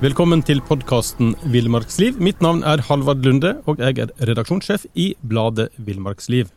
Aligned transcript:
Velkommen 0.00 0.40
til 0.40 0.62
podkasten 0.64 1.34
Villmarksliv. 1.52 2.16
Mitt 2.24 2.38
navn 2.40 2.62
er 2.64 2.80
Halvard 2.86 3.20
Lunde, 3.20 3.50
og 3.68 3.82
jeg 3.84 3.98
er 4.00 4.12
redaksjonssjef 4.30 4.86
i 4.96 5.10
bladet 5.20 5.66
Villmarksliv. 5.76 6.48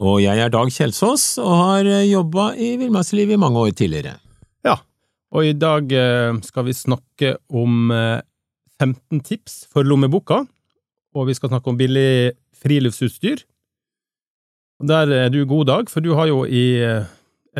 Og 0.00 0.22
jeg 0.22 0.40
er 0.40 0.48
Dag 0.54 0.72
Kjelsås, 0.72 1.26
og 1.42 1.52
har 1.60 1.90
jobba 2.08 2.46
i 2.56 2.70
Villmarksliv 2.80 3.34
i 3.34 3.38
mange 3.42 3.60
år 3.60 3.74
tidligere. 3.76 4.14
Ja, 4.64 4.78
og 5.28 5.44
i 5.44 5.52
dag 5.52 5.92
eh, 5.92 6.40
skal 6.48 6.64
vi 6.70 6.76
snakke 6.78 7.34
om 7.52 7.92
eh, 7.92 8.24
15 8.80 9.20
tips 9.28 9.58
for 9.68 9.84
lommeboka, 9.84 10.46
og 11.12 11.28
vi 11.28 11.36
skal 11.36 11.52
snakke 11.52 11.68
om 11.68 11.76
billig 11.76 12.32
friluftsutstyr. 12.56 13.44
Der 14.88 15.12
er 15.12 15.28
du 15.28 15.42
god, 15.44 15.68
Dag, 15.68 15.92
for 15.92 16.00
du 16.00 16.14
har 16.16 16.32
jo 16.32 16.46
i 16.48 16.80
eh, 16.80 17.04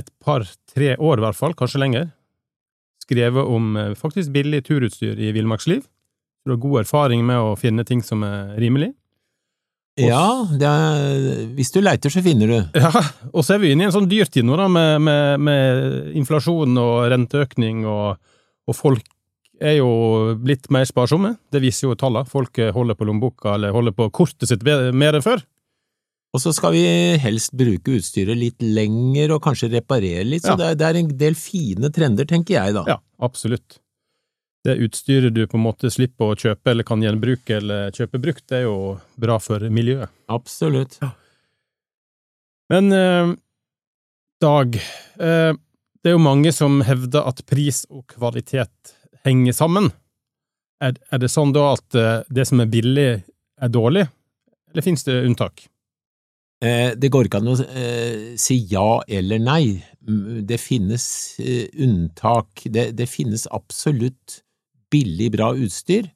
et 0.00 0.08
par-tre 0.16 0.94
år, 0.96 1.20
i 1.20 1.28
hvert 1.28 1.36
fall, 1.44 1.52
kanskje 1.60 1.84
lenger, 1.84 2.14
skrevet 3.06 3.46
om 3.46 3.76
eh, 3.76 3.94
faktisk 3.98 4.32
billig 4.34 4.64
turutstyr 4.66 5.18
i 5.18 5.32
villmarksliv. 5.32 5.84
Du 6.46 6.54
har 6.54 6.62
god 6.62 6.84
erfaring 6.84 7.24
med 7.26 7.42
å 7.42 7.56
finne 7.58 7.84
ting 7.86 8.02
som 8.06 8.22
er 8.26 8.54
rimelig. 8.60 8.92
Ja, 9.96 10.44
er, 10.52 11.46
hvis 11.56 11.72
du 11.72 11.80
leiter, 11.80 12.12
så 12.12 12.20
finner 12.20 12.50
du. 12.50 12.56
Ja, 12.76 12.90
og 13.32 13.46
så 13.46 13.56
er 13.56 13.62
vi 13.62 13.72
inne 13.72 13.86
i 13.86 13.88
en 13.88 13.94
sånn 13.94 14.08
dyrtid 14.10 14.44
nå, 14.44 14.58
da, 14.60 14.68
med, 14.68 15.00
med, 15.06 15.40
med 15.40 16.10
inflasjon 16.20 16.76
og 16.82 17.06
renteøkning, 17.14 17.86
og, 17.88 18.18
og, 18.68 18.76
folk 18.76 19.06
er 19.56 19.78
jo 19.78 19.88
blitt 20.36 20.68
mer 20.74 20.84
sparsomme. 20.84 21.32
Det 21.48 21.62
viser 21.64 21.88
jo 21.88 21.96
tallene. 21.96 22.28
Folk 22.28 22.60
holder 22.76 22.98
på 22.98 23.08
lommeboka, 23.08 23.54
eller 23.56 23.72
holder 23.72 23.96
på 23.96 24.10
kortet 24.12 24.50
sitt 24.50 24.66
mer 24.66 25.16
enn 25.16 25.24
før. 25.24 25.40
Og 26.36 26.42
så 26.42 26.52
skal 26.52 26.74
vi 26.74 26.84
helst 27.16 27.54
bruke 27.56 27.94
utstyret 27.96 28.36
litt 28.36 28.60
lenger 28.60 29.32
og 29.32 29.40
kanskje 29.46 29.70
reparere 29.72 30.26
litt, 30.28 30.44
så 30.44 30.52
ja. 30.52 30.56
det, 30.60 30.66
er, 30.68 30.74
det, 30.76 30.86
er, 30.88 30.98
en 31.00 31.12
del 31.22 31.36
fine 31.40 31.88
trender, 31.96 32.28
tenker 32.28 32.58
jeg 32.58 32.74
da. 32.76 32.82
Ja, 32.90 32.96
absolutt. 33.24 33.78
Det 34.66 34.74
utstyret 34.84 35.32
du 35.32 35.46
på 35.48 35.56
en 35.56 35.64
måte 35.64 35.88
slipper 35.94 36.34
å 36.34 36.36
kjøpe 36.36 36.74
eller 36.74 36.84
kan 36.84 37.00
gjenbruke 37.00 37.56
eller 37.56 37.94
kjøpe 37.96 38.20
brukt, 38.20 38.44
det 38.50 38.58
er 38.58 38.66
jo 38.66 38.76
bra 39.16 39.38
for 39.40 39.64
miljøet. 39.72 40.12
Absolutt. 40.28 40.98
Ja. 41.00 41.14
Men 42.74 42.92
eh, 42.92 43.30
Dag, 44.42 44.76
eh, 44.76 45.52
det 45.56 46.10
er 46.10 46.16
jo 46.18 46.20
mange 46.20 46.52
som 46.52 46.82
hevder 46.84 47.24
at 47.30 47.40
pris 47.48 47.86
og 47.88 48.04
kvalitet 48.10 48.92
henger 49.24 49.56
sammen. 49.56 49.88
Er, 50.84 50.98
er 51.08 51.22
det 51.22 51.32
sånn 51.32 51.54
da 51.56 51.70
at 51.78 51.96
eh, 51.96 52.26
det 52.28 52.44
som 52.50 52.60
er 52.60 52.68
billig, 52.68 53.06
er 53.56 53.72
dårlig, 53.72 54.04
eller 54.74 54.84
finnes 54.84 55.08
det 55.08 55.16
unntak? 55.22 55.64
Eh, 56.64 56.94
det 56.96 57.10
går 57.12 57.28
ikke 57.28 57.42
an 57.42 57.52
å 57.52 57.56
eh, 57.68 58.34
si 58.40 58.62
ja 58.70 59.02
eller 59.12 59.40
nei. 59.42 59.76
Det 60.46 60.58
finnes 60.62 61.06
eh, 61.42 61.68
unntak. 61.84 62.64
Det, 62.64 62.90
det, 62.96 63.08
finnes 63.10 63.46
absolutt 63.52 64.40
billig, 64.92 65.32
bra 65.34 65.50
utstyr, 65.58 66.08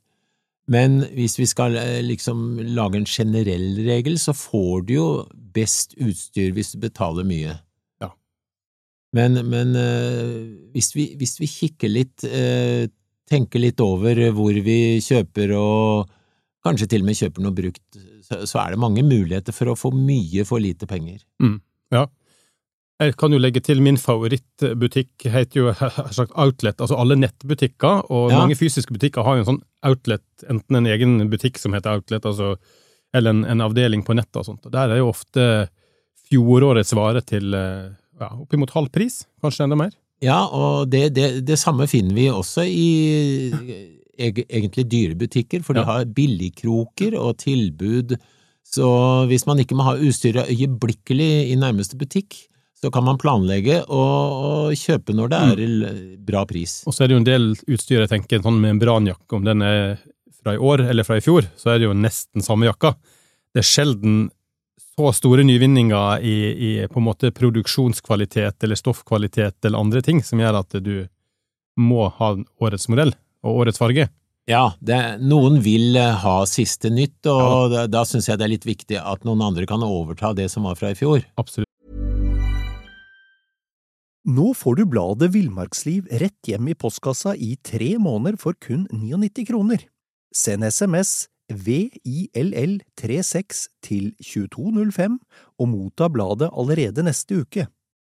men 0.71 1.01
hvis 1.17 1.35
vi 1.41 1.49
skal 1.51 1.75
liksom 2.07 2.61
lage 2.77 3.01
en 3.01 3.09
generell 3.09 3.81
regel, 3.83 4.15
så 4.23 4.33
får 4.37 4.85
du 4.87 4.93
jo 4.95 5.09
best 5.51 5.97
utstyr 5.99 6.55
hvis 6.55 6.77
du 6.77 6.85
betaler 6.85 7.27
mye. 7.27 7.57
Ja. 8.01 8.13
Men, 9.19 9.41
men 9.51 9.75
hvis, 10.71 10.93
vi, 10.95 11.09
hvis, 11.19 11.35
vi, 11.43 11.51
kikker 11.51 11.91
litt, 11.91 12.23
tenker 13.27 13.65
litt 13.65 13.83
over 13.83 14.23
hvor 14.37 14.63
vi 14.63 14.79
kjøper 15.03 15.57
og 15.59 16.15
kanskje 16.67 16.89
til 16.93 17.05
og 17.05 17.09
med 17.09 17.19
kjøper 17.19 17.45
noe 17.45 17.57
brukt, 17.57 18.01
så 18.29 18.63
er 18.63 18.75
det 18.75 18.81
mange 18.83 19.05
muligheter 19.07 19.55
for 19.57 19.73
å 19.73 19.79
få 19.79 19.93
mye 19.97 20.45
for 20.49 20.63
lite 20.63 20.89
penger. 20.91 21.23
Mm, 21.43 21.59
ja. 21.95 22.07
Jeg 23.01 23.15
kan 23.17 23.33
jo 23.33 23.41
legge 23.41 23.63
til 23.65 23.81
min 23.81 23.97
favorittbutikk 23.97 25.25
heter 25.33 25.63
jo 25.63 25.73
sagt 26.19 26.35
Outlet, 26.37 26.77
altså 26.77 26.99
alle 27.01 27.17
nettbutikker, 27.17 28.05
og 28.13 28.29
ja. 28.33 28.43
mange 28.43 28.59
fysiske 28.61 28.93
butikker 28.93 29.25
har 29.25 29.39
jo 29.39 29.45
en 29.45 29.51
sånn 29.55 29.63
Outlet, 29.89 30.27
enten 30.53 30.83
en 30.83 30.91
egen 30.93 31.17
butikk 31.33 31.57
som 31.61 31.77
heter 31.77 31.97
Outlet, 31.97 32.29
altså, 32.29 32.55
eller 33.17 33.33
en, 33.33 33.47
en 33.49 33.65
avdeling 33.65 34.05
på 34.05 34.17
nettet 34.19 34.43
og 34.43 34.51
sånt. 34.51 34.69
Og 34.69 34.75
der 34.75 34.93
er 34.93 35.01
jo 35.01 35.09
ofte 35.15 35.47
fjorårets 36.29 36.93
vare 36.95 37.25
til 37.25 37.57
ja, 37.57 38.29
oppimot 38.37 38.77
halv 38.77 38.93
pris, 38.93 39.25
kanskje 39.41 39.65
enda 39.65 39.81
mer. 39.81 39.97
Ja, 40.21 40.45
og 40.53 40.91
det, 40.93 41.15
det, 41.17 41.31
det 41.49 41.57
samme 41.57 41.89
finner 41.89 42.13
vi 42.13 42.29
også 42.29 42.67
i 42.69 42.91
egentlig 44.21 44.87
dyre 44.91 45.17
butikker, 45.19 45.65
for 45.67 45.77
de 45.77 45.85
har 45.87 46.07
billigkroker 46.17 47.17
og 47.19 47.39
tilbud. 47.43 48.15
Så 48.67 48.87
hvis 49.31 49.47
man 49.49 49.63
ikke 49.63 49.77
må 49.79 49.87
ha 49.89 49.97
utstyret 49.99 50.51
øyeblikkelig 50.53 51.51
i 51.51 51.59
nærmeste 51.59 51.99
butikk, 51.99 52.37
så 52.81 52.89
kan 52.93 53.05
man 53.05 53.19
planlegge 53.21 53.83
og, 53.93 54.73
kjøpe 54.79 55.13
når 55.13 55.33
det 55.33 55.39
er 55.41 55.61
mm. 55.61 55.97
bra 56.25 56.47
pris. 56.49 56.81
Og 56.89 56.97
så 56.97 57.05
er 57.05 57.11
det 57.11 57.17
jo 57.17 57.21
en 57.21 57.29
del 57.29 57.49
utstyr, 57.69 58.01
jeg 58.01 58.13
tenker 58.13 58.39
en 58.39 58.47
sånn 58.47 58.61
membranjakke, 58.63 59.29
om 59.37 59.45
den 59.45 59.65
er 59.67 59.99
fra 60.41 60.55
i 60.57 60.61
år 60.71 60.87
eller 60.89 61.05
fra 61.05 61.19
i 61.21 61.25
fjor, 61.25 61.45
så 61.61 61.75
er 61.75 61.81
det 61.81 61.91
jo 61.91 61.97
nesten 61.97 62.45
samme 62.45 62.71
jakka. 62.71 62.95
Det 63.53 63.61
er 63.61 63.69
sjelden 63.69 64.21
så 64.81 65.11
store 65.17 65.45
nyvinninger 65.45 66.25
i, 66.25 66.37
i 66.51 66.71
på 66.89 67.01
en 67.01 67.09
måte 67.09 67.33
produksjonskvalitet 67.37 68.65
eller 68.65 68.79
stoffkvalitet 68.79 69.65
eller 69.65 69.81
andre 69.81 70.03
ting 70.05 70.23
som 70.25 70.41
gjør 70.41 70.61
at 70.63 70.77
du 70.85 70.95
må 71.81 72.09
ha 72.17 72.35
årets 72.61 72.89
modell 72.93 73.13
og 73.47 73.65
årets 73.65 73.81
farge. 73.81 74.09
Ja, 74.51 74.73
det, 74.83 74.99
noen 75.23 75.61
vil 75.63 75.95
eh, 76.01 76.17
ha 76.25 76.47
siste 76.49 76.91
nytt, 76.91 77.27
og 77.31 77.71
ja. 77.71 77.73
da, 77.73 77.87
da 78.01 78.05
syns 78.09 78.29
jeg 78.29 78.39
det 78.41 78.47
er 78.47 78.55
litt 78.55 78.67
viktig 78.67 78.99
at 78.99 79.25
noen 79.29 79.43
andre 79.47 79.67
kan 79.69 79.83
overta 79.87 80.33
det 80.35 80.49
som 80.51 80.65
var 80.67 80.75
fra 80.81 80.91
i 80.91 80.99
fjor. 80.99 81.21
Absolutt. 81.41 81.69
Nå 84.31 84.53
får 84.55 84.77
du 84.77 84.85
bladet 84.91 85.31
Villmarksliv 85.33 86.07
rett 86.21 86.47
hjem 86.47 86.69
i 86.69 86.75
postkassa 86.77 87.33
i 87.35 87.57
tre 87.65 87.99
måneder 88.03 88.37
for 88.41 88.53
kun 88.61 88.87
99 88.93 89.47
kroner. 89.49 89.79
Send 90.37 90.65
SMS 90.69 91.29
VILL36 91.51 93.69
til 93.83 94.13
2205 94.23 95.19
og 95.59 95.69
motta 95.73 96.09
bladet 96.13 96.51
allerede 96.53 97.03
neste 97.07 97.35
uke. 97.43 97.67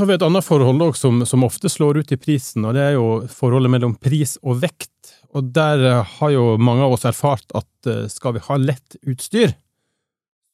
så 0.00 0.06
har 0.06 0.08
vi 0.08 0.14
et 0.16 0.22
annet 0.24 0.46
forhold 0.46 0.80
også, 0.80 1.00
som, 1.02 1.16
som 1.28 1.42
ofte 1.44 1.68
slår 1.68 1.98
ut 2.00 2.12
i 2.14 2.16
prisen, 2.16 2.64
og 2.64 2.72
det 2.72 2.80
er 2.80 2.94
jo 2.94 3.08
forholdet 3.28 3.68
mellom 3.68 3.92
pris 4.00 4.38
og 4.40 4.62
vekt. 4.62 5.10
Og 5.36 5.50
der 5.52 5.82
eh, 5.84 6.14
har 6.14 6.30
jo 6.32 6.44
mange 6.56 6.86
av 6.86 6.94
oss 6.94 7.04
erfart 7.04 7.52
at 7.52 7.90
eh, 7.90 8.06
skal 8.08 8.38
vi 8.38 8.40
ha 8.46 8.56
lett 8.56 8.96
utstyr, 9.04 9.52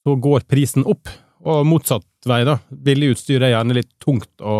så 0.03 0.17
går 0.19 0.49
prisen 0.51 0.83
opp. 0.83 1.07
Og 1.47 1.63
motsatt 1.63 2.27
vei, 2.27 2.41
da. 2.49 2.57
Billig 2.75 3.13
utstyr 3.15 3.39
er 3.47 3.53
gjerne 3.53 3.79
litt 3.79 3.93
tungt 4.03 4.43
å, 4.43 4.57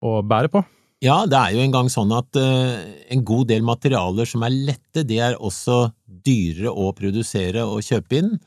å 0.00 0.16
bære 0.24 0.54
på. 0.56 0.64
Ja, 1.04 1.20
det 1.28 1.36
er 1.36 1.58
jo 1.58 1.66
engang 1.66 1.92
sånn 1.92 2.16
at 2.16 2.32
uh, 2.40 2.80
en 3.12 3.28
god 3.28 3.52
del 3.52 3.60
materialer 3.66 4.32
som 4.32 4.48
er 4.48 4.56
lette, 4.56 5.04
det 5.04 5.20
er 5.20 5.36
også 5.36 5.90
dyrere 6.08 6.72
å 6.72 6.94
produsere 6.96 7.68
og 7.68 7.84
kjøpe 7.84 8.22
inn. 8.22 8.38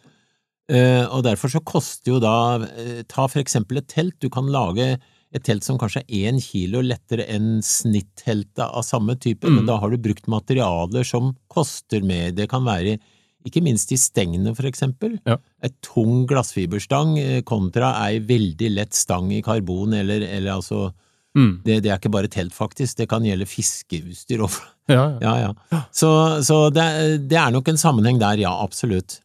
Uh, 0.72 1.04
og 1.12 1.26
derfor 1.28 1.52
så 1.52 1.60
koster 1.68 2.14
jo 2.14 2.20
da 2.24 2.62
uh, 2.62 3.02
Ta 3.12 3.26
for 3.28 3.42
eksempel 3.42 3.82
et 3.82 3.90
telt. 3.92 4.16
Du 4.24 4.30
kan 4.32 4.48
lage 4.48 4.94
et 5.32 5.44
telt 5.48 5.64
som 5.64 5.80
kanskje 5.80 6.04
er 6.04 6.30
én 6.32 6.42
kilo 6.44 6.82
lettere 6.84 7.26
enn 7.32 7.62
snitteltet 7.64 8.66
av 8.66 8.84
samme 8.84 9.16
type, 9.16 9.48
mm. 9.48 9.58
men 9.58 9.70
da 9.70 9.78
har 9.80 9.92
du 9.92 10.00
brukt 10.02 10.28
materialer 10.32 11.08
som 11.08 11.32
koster 11.52 12.04
mer. 12.04 12.34
Det 12.36 12.50
kan 12.52 12.66
være 12.68 12.98
ikke 13.48 13.64
minst 13.66 13.92
i 13.94 14.00
stengene, 14.00 14.54
for 14.58 14.68
eksempel. 14.70 15.16
Ja. 15.26 15.40
Et 15.66 15.74
tung 15.86 16.26
glassfiberstang 16.30 17.16
eh, 17.22 17.40
kontra 17.48 17.94
ei 18.06 18.20
veldig 18.28 18.74
lett 18.76 18.98
stang 18.98 19.32
i 19.34 19.42
karbon, 19.46 19.96
eller, 19.98 20.28
eller 20.28 20.60
altså 20.60 20.92
mm. 21.38 21.64
det, 21.66 21.80
det, 21.86 21.90
er 21.90 21.98
ikke 21.98 22.14
bare 22.14 22.32
telt, 22.32 22.54
faktisk, 22.54 23.00
det 23.00 23.10
kan 23.12 23.26
gjelde 23.26 23.50
fiskeutstyr 23.50 24.46
òg. 24.46 24.62
Ja, 24.92 25.06
ja. 25.24 25.34
ja, 25.40 25.52
ja. 25.72 25.82
Så, 25.96 26.12
så 26.44 26.66
det, 26.74 26.86
det, 27.32 27.38
er 27.40 27.54
nok 27.56 27.70
en 27.72 27.80
sammenheng 27.80 28.22
der, 28.22 28.42
ja, 28.44 28.52
absolutt. 28.62 29.22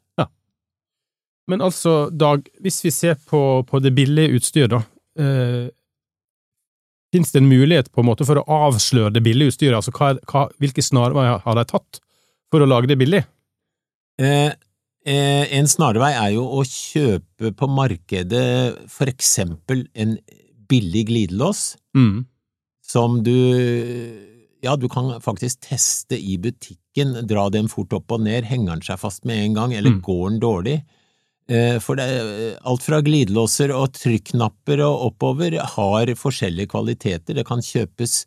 Men 1.51 1.63
altså, 1.63 2.09
Dag, 2.11 2.47
hvis 2.63 2.83
vi 2.85 2.93
ser 2.95 3.17
på, 3.29 3.41
på 3.69 3.81
det 3.83 3.95
billige 3.97 4.39
utstyret, 4.39 4.73
da. 4.75 4.83
Eh, 5.23 5.67
Fins 7.15 7.31
det 7.33 7.39
en 7.39 7.49
mulighet 7.49 7.87
på 7.95 8.03
en 8.03 8.09
måte 8.09 8.27
for 8.27 8.41
å 8.41 8.59
avsløre 8.67 9.15
det 9.15 9.23
billige 9.25 9.55
utstyret? 9.55 9.79
Altså, 9.79 9.95
hva, 9.95 10.17
hva, 10.29 10.49
hvilke 10.61 10.83
snarveier 10.85 11.39
har 11.45 11.59
de 11.59 11.65
tatt 11.71 12.01
for 12.53 12.61
å 12.61 12.69
lage 12.69 12.91
det 12.91 12.99
billig? 13.01 13.23
Eh, 14.21 14.51
eh, 15.07 15.45
en 15.57 15.71
snarvei 15.71 16.11
er 16.19 16.35
jo 16.35 16.45
å 16.59 16.65
kjøpe 16.67 17.55
på 17.57 17.71
markedet 17.71 18.91
for 18.91 19.09
eksempel 19.13 19.87
en 19.95 20.17
billig 20.67 21.07
glidelås, 21.09 21.77
mm. 21.97 22.25
som 22.85 23.21
du 23.25 23.37
ja, 24.67 24.75
du 24.75 24.89
kan 24.91 25.15
faktisk 25.23 25.63
teste 25.69 26.19
i 26.19 26.37
butikken, 26.43 27.15
dra 27.29 27.47
den 27.55 27.69
fort 27.71 27.95
opp 27.95 28.13
og 28.17 28.25
ned, 28.27 28.49
henger 28.49 28.75
den 28.75 28.87
seg 28.87 28.99
fast 28.99 29.25
med 29.29 29.45
en 29.45 29.57
gang, 29.57 29.75
eller 29.77 29.95
mm. 29.95 30.01
går 30.05 30.25
den 30.27 30.41
dårlig? 30.43 30.79
Eh, 31.49 31.79
For 31.79 31.95
det, 31.99 32.07
alt 32.67 32.83
fra 32.83 32.99
glidelåser 33.07 33.71
og 33.75 33.93
trykknapper 33.95 34.81
og 34.83 35.13
oppover 35.13 35.59
har 35.77 36.11
forskjellige 36.19 36.73
kvaliteter. 36.73 37.37
Det 37.39 37.45
kan 37.47 37.63
kjøpes 37.63 38.25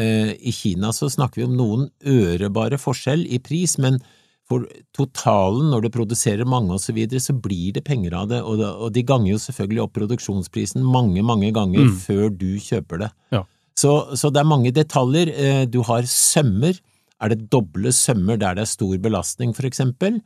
eh, 0.00 0.32
I 0.40 0.52
Kina 0.56 0.92
så 0.96 1.10
snakker 1.12 1.42
vi 1.42 1.48
om 1.50 1.56
noen 1.58 1.88
ørebare 2.06 2.78
forskjell 2.80 3.26
i 3.28 3.38
pris, 3.44 3.76
men 3.78 4.00
for 4.46 4.62
totalen, 4.94 5.72
når 5.72 5.82
du 5.82 5.88
produserer 5.90 6.46
mange 6.46 6.70
og 6.76 6.78
så 6.80 6.92
videre, 6.94 7.18
så 7.20 7.34
blir 7.34 7.72
det 7.74 7.82
penger 7.84 8.14
av 8.14 8.28
det, 8.30 8.38
og, 8.46 8.60
de 8.94 9.02
ganger 9.02 9.32
jo 9.32 9.40
selvfølgelig 9.42 9.82
opp 9.82 9.94
produksjonsprisen 9.98 10.84
mange, 10.86 11.20
mange 11.26 11.50
ganger 11.52 11.82
Mm. 11.88 11.96
før 11.98 12.30
du 12.30 12.52
kjøper 12.62 12.98
det. 13.02 13.10
Ja. 13.34 13.42
Så, 13.76 14.14
så 14.16 14.30
det 14.32 14.40
er 14.40 14.48
mange 14.48 14.70
detaljer. 14.72 15.28
Eh, 15.34 15.64
Du 15.66 15.82
har 15.82 16.02
sømmer. 16.06 16.78
Er 17.20 17.28
det 17.32 17.50
doble 17.50 17.90
sømmer 17.92 18.38
der 18.38 18.54
det 18.54 18.62
er 18.62 18.70
stor 18.70 18.96
belastning, 19.02 19.52
for 19.52 19.66
eksempel? 19.66 20.22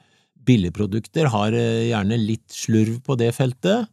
Billigprodukter 0.46 1.28
har 1.32 1.52
eh, 1.56 1.88
gjerne 1.90 2.16
litt 2.20 2.46
slurv 2.54 3.00
på 3.06 3.16
det 3.20 3.32
feltet. 3.36 3.88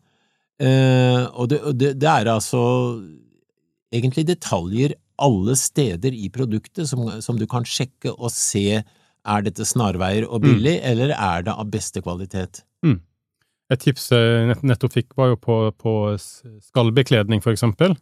Eh, 0.61 1.25
Og 1.38 1.49
det, 1.51 1.59
det, 1.77 1.91
det 2.01 2.07
er 2.09 2.31
altså 2.33 2.61
egentlig 3.94 4.25
detaljer 4.27 4.95
alle 5.17 5.55
steder 5.57 6.13
i 6.13 6.29
produktet 6.29 6.85
som, 6.89 7.07
som 7.21 7.38
du 7.39 7.47
kan 7.49 7.65
sjekke 7.65 8.11
og 8.13 8.29
se 8.33 8.83
er 9.27 9.44
dette 9.44 9.65
snarveier 9.67 10.23
og 10.29 10.44
billig, 10.45 10.77
eller 10.88 11.11
er 11.11 11.41
det 11.47 11.51
av 11.53 11.67
beste 11.73 11.99
kvalitet. 12.05 12.61
Et 13.67 13.81
tips 13.83 14.05
jeg 14.13 14.53
nettopp 14.63 14.94
fikk, 14.94 15.09
var 15.19 15.33
jo 15.33 15.35
på, 15.44 15.55
på 15.75 15.94
skallbekledning, 16.69 17.41
for 17.44 17.51
eksempel. 17.51 17.97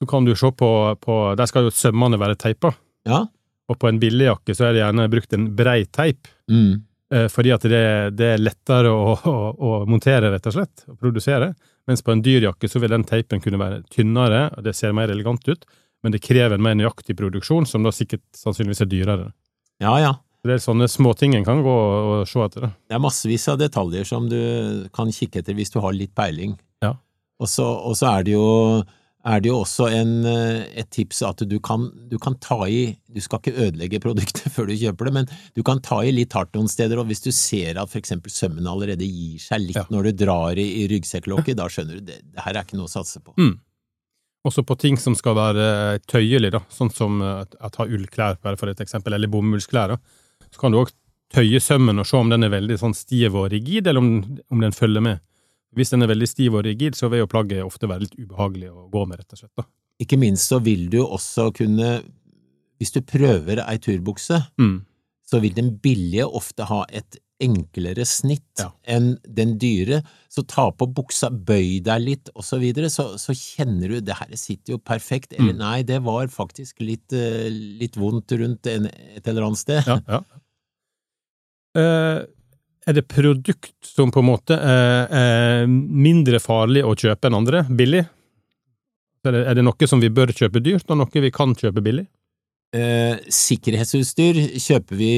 Så 0.00 0.08
kan 0.10 0.24
du 0.26 0.32
se 0.34 0.50
på, 0.50 0.70
på 0.98 1.18
Der 1.38 1.46
skal 1.46 1.68
jo 1.68 1.70
sømmene 1.70 2.18
være 2.18 2.34
teipa, 2.40 2.72
Ja? 3.06 3.26
og 3.70 3.78
på 3.78 3.86
en 3.86 4.00
billigjakke 4.02 4.50
så 4.58 4.66
er 4.66 4.72
det 4.74 4.80
gjerne 4.82 5.04
brukt 5.12 5.36
en 5.36 5.44
brei 5.54 5.84
teip, 5.86 6.26
Mm. 6.50 6.80
Eh, 7.14 7.26
fordi 7.32 7.52
at 7.54 7.66
det, 7.68 7.82
det 8.18 8.30
er 8.34 8.42
lettere 8.42 8.92
å, 8.92 9.14
å, 9.14 9.36
å 9.56 9.74
montere, 9.90 10.32
rett 10.32 10.48
og 10.50 10.56
slett, 10.56 10.86
og 10.90 10.98
produsere. 11.00 11.52
Mens 11.88 12.04
på 12.06 12.14
en 12.14 12.22
dyr 12.24 12.48
jakke 12.48 12.70
så 12.70 12.82
vil 12.82 12.92
den 12.92 13.06
teipen 13.08 13.42
kunne 13.42 13.60
være 13.60 13.82
tynnere, 13.92 14.48
og 14.56 14.66
det 14.66 14.76
ser 14.78 14.96
mer 14.96 15.12
elegant 15.12 15.46
ut, 15.48 15.66
men 16.04 16.14
det 16.14 16.22
krever 16.24 16.56
en 16.56 16.64
mer 16.64 16.76
nøyaktig 16.78 17.16
produksjon, 17.18 17.68
som 17.68 17.84
da 17.84 17.92
sikkert 17.92 18.24
sannsynligvis 18.36 18.84
er 18.84 18.90
dyrere. 18.90 19.30
Ja, 19.82 19.94
ja. 20.00 20.16
Det 20.40 20.54
er 20.54 20.62
sånne 20.62 20.86
småting 20.88 21.34
en 21.36 21.44
kan 21.44 21.60
gå 21.64 21.72
og, 21.72 22.22
se 22.28 22.40
etter. 22.40 22.64
Det. 22.64 22.70
Det 22.88 22.96
er 22.96 23.02
massevis 23.04 23.44
av 23.52 23.58
detaljer 23.60 24.06
som 24.08 24.28
du 24.30 24.40
kan 24.96 25.10
kikke 25.12 25.42
etter 25.42 25.56
hvis 25.56 25.72
du 25.74 25.80
har 25.84 25.92
litt 25.92 26.14
peiling. 26.16 26.54
Ja. 26.80 26.94
Og 27.40 27.50
så, 27.50 27.66
og 27.66 27.98
så 27.98 28.08
er 28.14 28.24
det 28.24 28.38
jo 28.38 28.46
er 29.26 29.40
det 29.42 29.50
jo 29.50 29.58
også 29.60 29.88
en, 29.92 30.12
eh, 30.24 30.62
et 30.80 30.88
tips 30.90 31.20
at 31.28 31.42
du 31.48 31.58
kan, 31.60 31.90
du 32.08 32.16
kan 32.18 32.36
ta 32.40 32.62
i 32.68 32.96
Du 33.10 33.20
skal 33.20 33.40
ikke 33.42 33.66
ødelegge 33.66 34.00
produktet 34.00 34.46
før 34.54 34.68
du 34.70 34.76
kjøper 34.78 35.08
det, 35.08 35.12
men 35.12 35.30
du 35.56 35.62
kan 35.66 35.80
ta 35.82 35.98
i 36.06 36.12
litt 36.14 36.32
hardt 36.32 36.54
noen 36.54 36.68
steder, 36.70 37.00
og 37.02 37.08
hvis 37.10 37.24
du 37.24 37.32
ser 37.34 37.76
at 37.80 37.90
for 37.90 37.98
eksempel 37.98 38.30
sømmene 38.32 38.70
allerede 38.70 39.04
gir 39.04 39.40
seg 39.42 39.64
litt 39.66 39.76
Ja. 39.76 39.84
når 39.90 40.08
du 40.10 40.24
drar 40.24 40.56
i, 40.56 40.66
i 40.82 40.86
ryggsekklokket, 40.88 41.58
da 41.58 41.66
skjønner 41.68 41.98
du 41.98 42.06
det, 42.12 42.20
det 42.22 42.44
her 42.46 42.54
er 42.54 42.64
ikke 42.64 42.78
noe 42.78 42.88
å 42.88 42.94
satse 42.94 43.20
på. 43.20 43.34
Mm. 43.36 43.58
Også 44.46 44.62
på 44.64 44.78
ting 44.80 44.96
som 44.96 45.12
skal 45.18 45.34
være 45.36 45.98
tøyelig, 46.08 46.52
da, 46.54 46.62
sånn 46.72 46.88
som 46.94 47.20
å 47.20 47.32
at 47.44 47.76
ha 47.76 47.84
ullklær, 47.84 48.38
bare 48.40 48.56
for 48.56 48.72
et 48.72 48.80
eksempel, 48.80 49.12
eller 49.12 49.28
bomullsklær. 49.28 49.96
da. 49.96 50.46
Så 50.48 50.62
kan 50.62 50.72
du 50.72 50.78
òg 50.80 50.94
tøye 51.34 51.60
sømmen 51.60 52.00
og 52.00 52.06
se 52.08 52.16
om 52.16 52.30
den 52.32 52.46
er 52.46 52.54
veldig 52.54 52.78
sånn 52.80 52.96
stiv 52.96 53.36
og 53.36 53.50
rigid, 53.52 53.86
eller 53.86 54.00
om, 54.00 54.38
om 54.50 54.64
den 54.64 54.72
følger 54.72 55.04
med. 55.04 55.20
Hvis 55.76 55.90
den 55.90 56.02
er 56.02 56.08
veldig 56.10 56.26
stiv 56.28 56.54
og 56.58 56.64
rigid, 56.66 56.96
så 56.98 57.08
vil 57.10 57.20
jo 57.22 57.26
plagget 57.30 57.62
ofte 57.64 57.86
være 57.88 58.00
litt 58.06 58.16
ubehagelig 58.18 58.70
å 58.72 58.88
gå 58.90 59.06
med, 59.06 59.18
rett 59.20 59.32
og 59.32 59.38
slett. 59.38 59.52
da. 59.56 59.64
Ikke 60.02 60.18
minst 60.18 60.48
så 60.50 60.58
vil 60.64 60.88
du 60.90 60.98
også 61.04 61.52
kunne, 61.54 62.02
hvis 62.80 62.92
du 62.92 63.00
prøver 63.02 63.60
ei 63.66 63.76
turbukse, 63.78 64.40
Mm. 64.58 64.84
så 65.30 65.40
vil 65.40 65.54
den 65.54 65.76
billige 65.78 66.26
ofte 66.26 66.64
ha 66.66 66.84
et 66.88 67.18
enklere 67.40 68.04
snitt 68.04 68.58
Ja. 68.58 68.72
enn 68.84 69.18
den 69.24 69.56
dyre, 69.58 70.02
så 70.28 70.42
ta 70.46 70.70
på 70.72 70.92
buksa, 70.92 71.30
bøy 71.30 71.80
deg 71.82 72.02
litt, 72.02 72.28
og 72.34 72.42
så 72.44 72.58
videre, 72.60 72.90
så, 72.90 73.14
så 73.16 73.32
kjenner 73.32 73.88
du 73.88 74.00
det 74.00 74.16
her 74.18 74.34
sitter 74.36 74.72
jo 74.74 74.78
perfekt, 74.78 75.32
eller 75.38 75.52
Mm. 75.54 75.58
nei, 75.58 75.82
det 75.82 76.02
var 76.02 76.26
faktisk 76.26 76.80
litt, 76.80 77.12
eh, 77.12 77.48
litt 77.48 77.94
vondt 77.96 78.32
rundt 78.36 78.66
en, 78.66 78.86
et 78.86 79.26
eller 79.26 79.42
annet 79.46 79.58
sted. 79.58 79.84
Ja, 79.86 80.00
ja. 80.08 80.20
Eh, 81.76 82.24
er 82.90 82.96
det 82.98 83.06
produkt 83.10 83.74
som 83.86 84.12
på 84.12 84.22
en 84.22 84.28
måte 84.28 84.56
er, 84.56 85.10
er 85.10 85.68
mindre 85.70 86.40
farlig 86.42 86.84
å 86.86 86.96
kjøpe 86.98 87.30
enn 87.30 87.38
andre, 87.40 87.64
billig? 87.66 88.04
Er 89.26 89.36
det, 89.36 89.42
det 89.58 89.64
noe 89.66 89.88
som 89.88 90.00
vi 90.00 90.10
bør 90.12 90.32
kjøpe 90.32 90.62
dyrt, 90.64 90.88
og 90.88 91.00
noe 91.00 91.24
vi 91.24 91.32
kan 91.34 91.54
kjøpe 91.56 91.84
billig? 91.84 92.06
Eh, 92.76 93.18
sikkerhetsutstyr 93.34 94.38
kjøper 94.62 94.98
vi 94.98 95.12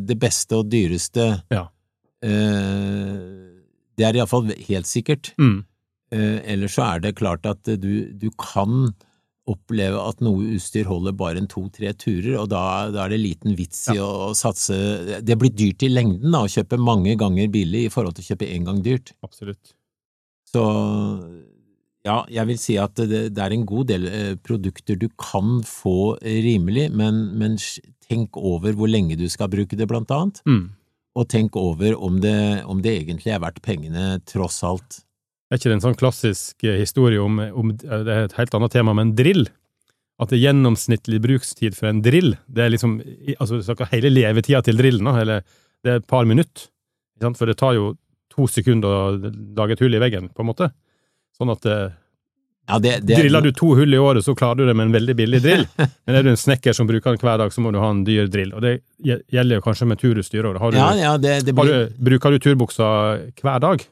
det 0.00 0.16
beste 0.20 0.56
og 0.58 0.70
dyreste. 0.72 1.26
Ja. 1.52 1.66
Eh, 2.24 3.16
det 3.94 4.06
er 4.08 4.18
iallfall 4.18 4.50
helt 4.68 4.88
sikkert. 4.90 5.34
Mm. 5.38 5.62
Eh, 6.14 6.38
ellers 6.54 6.78
så 6.78 6.86
er 6.88 7.04
det 7.04 7.16
klart 7.20 7.46
at 7.48 7.68
eh, 7.68 7.78
du, 7.80 8.08
du 8.16 8.30
kan 8.40 8.94
oppleve 9.50 10.00
at 10.00 10.22
noe 10.24 10.54
utstyr 10.56 10.86
holder 10.88 11.12
bare 11.12 11.40
en 11.42 11.48
to–tre 11.50 11.90
turer, 12.00 12.38
og 12.40 12.48
da, 12.48 12.62
da 12.94 13.02
er 13.04 13.12
det 13.12 13.20
liten 13.20 13.56
vits 13.58 13.82
i 13.92 13.98
å, 14.00 14.30
å 14.30 14.34
satse 14.36 15.20
Det 15.20 15.36
blir 15.40 15.52
dyrt 15.52 15.84
i 15.84 15.90
lengden 15.92 16.32
da, 16.32 16.44
å 16.46 16.48
kjøpe 16.50 16.78
mange 16.80 17.12
ganger 17.20 17.50
billig 17.52 17.86
i 17.86 17.90
forhold 17.92 18.16
til 18.16 18.24
å 18.24 18.28
kjøpe 18.32 18.48
én 18.48 18.64
gang 18.64 18.80
dyrt. 18.84 19.12
Absolutt. 19.26 19.74
Så 20.48 20.62
ja, 22.04 22.18
jeg 22.28 22.48
vil 22.50 22.58
si 22.60 22.76
at 22.80 22.96
det, 23.00 23.20
det 23.34 23.42
er 23.44 23.54
en 23.56 23.66
god 23.68 23.88
del 23.88 24.08
eh, 24.10 24.32
produkter 24.44 24.98
du 25.00 25.06
kan 25.20 25.62
få 25.64 26.14
rimelig, 26.20 26.90
men, 26.92 27.20
men 27.40 27.56
tenk 28.04 28.36
over 28.36 28.76
hvor 28.76 28.90
lenge 28.92 29.16
du 29.20 29.24
skal 29.32 29.48
bruke 29.52 29.76
det, 29.76 29.88
blant 29.88 30.12
annet, 30.12 30.42
Mm. 30.48 30.66
og 31.16 31.28
tenk 31.32 31.56
over 31.56 31.96
om 31.96 32.20
det, 32.20 32.64
om 32.68 32.82
det 32.84 32.96
egentlig 33.00 33.32
er 33.32 33.40
verdt 33.44 33.62
pengene, 33.64 34.18
tross 34.28 34.60
alt. 34.66 35.00
Er 35.52 35.60
ikke 35.60 35.70
det 35.70 35.76
en 35.76 35.84
sånn 35.84 35.98
klassisk 35.98 36.64
eh, 36.64 36.78
historie 36.80 37.20
om, 37.20 37.36
om 37.38 37.74
Det 37.76 37.90
er 37.90 38.24
et 38.24 38.38
helt 38.38 38.54
annet 38.56 38.74
tema, 38.74 38.94
men 38.96 39.12
drill? 39.18 39.46
At 40.22 40.30
det 40.30 40.38
er 40.38 40.46
gjennomsnittlig 40.48 41.18
brukstid 41.24 41.74
for 41.74 41.90
en 41.90 42.00
drill, 42.04 42.36
det 42.46 42.62
er 42.64 42.70
liksom 42.70 43.00
Altså, 43.34 43.58
du 43.58 43.66
snakker 43.66 43.90
hele 43.90 44.12
levetida 44.12 44.62
til 44.62 44.78
drillen, 44.78 45.10
eller 45.10 45.42
det 45.84 45.90
er 45.90 46.00
et 46.00 46.08
par 46.08 46.24
minutter. 46.28 46.70
For 47.24 47.50
det 47.50 47.58
tar 47.60 47.74
jo 47.76 47.92
to 48.34 48.46
sekunder 48.50 48.88
å 48.90 49.02
lage 49.58 49.76
et 49.76 49.84
hull 49.84 49.94
i 49.94 50.00
veggen, 50.02 50.30
på 50.34 50.42
en 50.42 50.50
måte. 50.50 50.70
Sånn 51.36 51.52
at 51.52 51.66
eh, 51.66 51.92
Ja, 52.70 52.78
det, 52.80 52.94
det, 53.04 53.18
Driller 53.20 53.44
du 53.44 53.50
to 53.54 53.74
hull 53.76 53.94
i 53.94 54.00
året, 54.00 54.24
så 54.24 54.36
klarer 54.38 54.62
du 54.62 54.70
det 54.70 54.76
med 54.76 54.88
en 54.88 54.94
veldig 54.94 55.16
billig 55.18 55.42
drill. 55.44 55.66
Men 56.06 56.18
er 56.18 56.26
du 56.26 56.32
en 56.32 56.40
snekker 56.40 56.76
som 56.76 56.88
bruker 56.90 57.14
den 57.14 57.22
hver 57.22 57.42
dag, 57.42 57.52
så 57.52 57.64
må 57.64 57.74
du 57.74 57.80
ha 57.82 57.90
en 57.92 58.04
dyr 58.06 58.30
drill. 58.32 58.54
Og 58.56 58.64
det 58.64 58.78
gjelder 59.04 59.58
jo 59.58 59.66
kanskje 59.66 59.90
med 59.90 60.00
turutstyr 60.02 60.46
òg. 60.50 60.62
Ja, 60.78 60.92
ja, 60.98 61.16
blir, 61.18 61.90
bruker 62.10 62.34
du 62.34 62.40
turbuksa 62.42 62.88
hver 63.42 63.60
dag, 63.66 63.84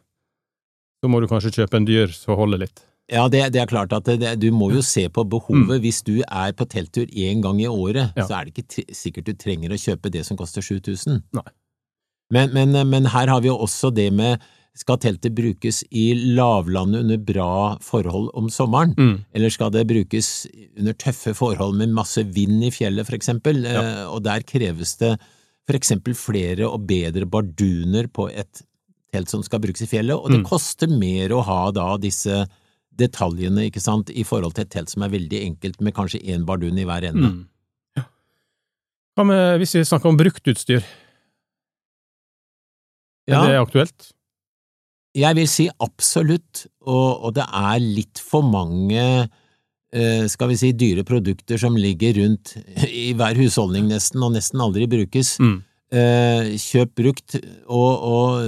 så 1.02 1.10
må 1.10 1.20
du 1.20 1.26
kanskje 1.31 1.50
kjøpe 1.58 1.76
en 1.81 1.87
dyr 1.88 2.12
som 2.14 2.37
holder 2.38 2.62
litt. 2.62 2.85
ja, 3.11 3.26
det, 3.28 3.40
det 3.52 3.61
er 3.61 3.66
klart 3.66 3.92
at 3.92 4.06
det, 4.06 4.37
du 4.40 4.50
må 4.54 4.71
jo 4.73 4.80
se 4.87 5.09
på 5.11 5.25
behovet. 5.28 5.80
Hvis 5.82 5.99
du 6.06 6.23
er 6.23 6.52
på 6.56 6.64
telttur 6.71 7.06
én 7.11 7.42
gang 7.42 7.59
i 7.61 7.66
året, 7.68 8.12
Mm. 8.14 8.23
Ja. 8.23 8.26
så 8.28 8.38
er 8.38 8.44
det 8.47 8.54
ikke 8.62 8.85
sikkert 8.94 9.26
du 9.26 9.32
trenger 9.35 9.75
å 9.75 9.80
kjøpe 9.82 10.11
det 10.14 10.23
som 10.25 10.37
koster 10.38 10.62
7000. 10.62 11.23
Nei. 11.35 11.42
Men, 12.32 12.52
men, 12.54 12.88
men 12.88 13.04
her 13.12 13.28
har 13.28 13.42
vi 13.44 13.49
jo 13.50 13.59
også 13.61 13.90
det 13.92 14.09
med 14.14 14.40
skal 14.78 14.97
teltet 14.97 15.35
brukes 15.37 15.82
i 15.92 16.14
lavlandet 16.38 17.02
under 17.04 17.18
bra 17.21 17.76
forhold 17.85 18.30
om 18.38 18.47
sommeren, 18.49 18.94
Mm. 18.97 19.18
eller 19.35 19.50
skal 19.52 19.71
det 19.75 19.82
brukes 19.90 20.47
under 20.78 20.94
tøffe 20.94 21.35
forhold 21.37 21.76
med 21.76 21.92
masse 21.92 22.23
vind 22.32 22.64
i 22.64 22.71
fjellet, 22.73 23.04
for 23.04 23.18
eksempel? 23.18 23.64
Ja. 23.66 23.82
Eh, 23.82 24.06
og 24.09 24.23
der 24.25 24.40
kreves 24.49 24.97
det 25.02 25.18
for 25.68 25.76
eksempel 25.76 26.14
flere 26.16 26.64
og 26.71 26.87
bedre 26.88 27.26
barduner 27.28 28.09
på 28.09 28.30
et 28.32 28.62
telt 29.12 29.28
som 29.33 29.42
skal 29.45 29.61
brukes 29.61 29.83
i 29.85 29.88
fjellet, 29.90 30.16
og 30.16 30.31
det 30.33 30.40
Mm. 30.40 30.47
koster 30.49 30.88
mer 30.88 31.28
å 31.37 31.42
ha 31.45 31.71
da 31.71 31.97
disse 31.99 32.47
detaljene, 32.97 33.69
ikke 33.71 33.81
sant, 33.81 34.11
i 34.11 34.23
forhold 34.25 34.54
til 34.54 34.62
et 34.66 34.71
telt 34.71 34.88
som 34.90 35.02
er 35.02 35.09
veldig 35.12 35.40
enkelt, 35.47 35.81
med 35.81 35.95
kanskje 35.95 36.23
én 36.25 36.45
bardun 36.45 36.78
i 36.78 36.85
hver 36.85 37.04
ende. 37.09 37.28
Mm. 37.31 37.47
Ja. 37.97 38.04
Hva 39.16 39.25
med 39.26 39.61
hvis 39.61 39.75
vi 39.76 39.85
snakker 39.85 40.09
om 40.09 40.16
bruktutstyr? 40.21 40.83
Er 43.28 43.33
Ja. 43.33 43.47
det 43.47 43.61
aktuelt? 43.69 44.12
Jeg 45.14 45.35
vil 45.37 45.47
si 45.49 45.69
absolutt, 45.81 46.66
og, 46.87 47.25
og 47.25 47.35
det 47.35 47.45
er 47.47 47.78
litt 47.81 48.19
for 48.19 48.42
mange 48.42 49.28
eh, 49.92 50.26
skal 50.26 50.49
vi 50.49 50.57
si 50.57 50.73
dyre 50.73 51.04
produkter 51.04 51.59
som 51.61 51.76
ligger 51.76 52.14
rundt 52.16 52.54
i 52.88 53.12
hver 53.12 53.37
husholdning 53.37 53.88
nesten, 53.90 54.23
og 54.25 54.33
nesten 54.33 54.59
aldri 54.64 54.87
brukes. 54.88 55.35
Mm. 55.38 55.59
Eh, 55.92 56.57
kjøp 56.57 56.95
brukt, 56.97 57.37
og, 57.69 57.92
og 58.00 58.47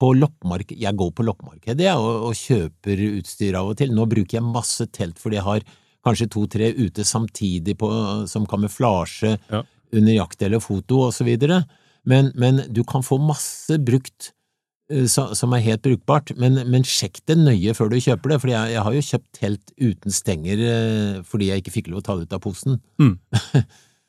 på 0.00 0.10
loppemarked 0.18 0.76
Jeg 0.78 0.96
går 1.00 1.10
på 1.16 1.24
loppemarkedet 1.24 1.88
og, 1.96 2.28
og 2.28 2.34
kjøper 2.36 3.00
utstyr 3.16 3.56
av 3.56 3.70
og 3.72 3.78
til. 3.80 3.94
Nå 3.96 4.04
bruker 4.10 4.38
jeg 4.38 4.44
masse 4.46 4.86
telt 4.92 5.18
fordi 5.22 5.38
jeg 5.40 5.46
har 5.46 5.64
kanskje 6.06 6.28
to–tre 6.30 6.68
ute 6.78 7.02
samtidig 7.04 7.74
på, 7.80 7.88
som 8.30 8.44
kamuflasje 8.46 9.36
Ja. 9.50 9.62
under 9.92 10.12
jakt 10.18 10.42
eller 10.42 10.60
foto 10.62 11.00
og 11.08 11.12
så 11.16 11.24
videre, 11.26 11.64
men, 12.06 12.32
men 12.38 12.60
du 12.70 12.84
kan 12.86 13.02
få 13.02 13.16
masse 13.18 13.78
brukt 13.82 14.32
eh, 14.90 15.06
så- 15.10 15.32
som 15.34 15.52
er 15.56 15.64
helt 15.64 15.82
brukbart, 15.82 16.30
men, 16.38 16.60
men 16.70 16.82
sjekk 16.86 17.18
det 17.26 17.38
nøye 17.40 17.74
før 17.74 17.90
du 17.90 17.96
kjøper 17.98 18.30
det, 18.34 18.40
for 18.44 18.52
jeg, 18.52 18.72
jeg 18.76 18.82
har 18.86 18.94
jo 18.94 19.02
kjøpt 19.08 19.32
telt 19.40 19.72
uten 19.82 20.14
stenger 20.14 20.62
eh, 20.68 21.22
fordi 21.26 21.48
jeg 21.50 21.64
ikke 21.64 21.74
fikk 21.80 21.88
lov 21.90 22.04
å 22.04 22.06
ta 22.06 22.14
det 22.20 22.28
ut 22.28 22.36
av 22.38 22.44
posen. 22.46 22.78
Mm. 23.02 23.16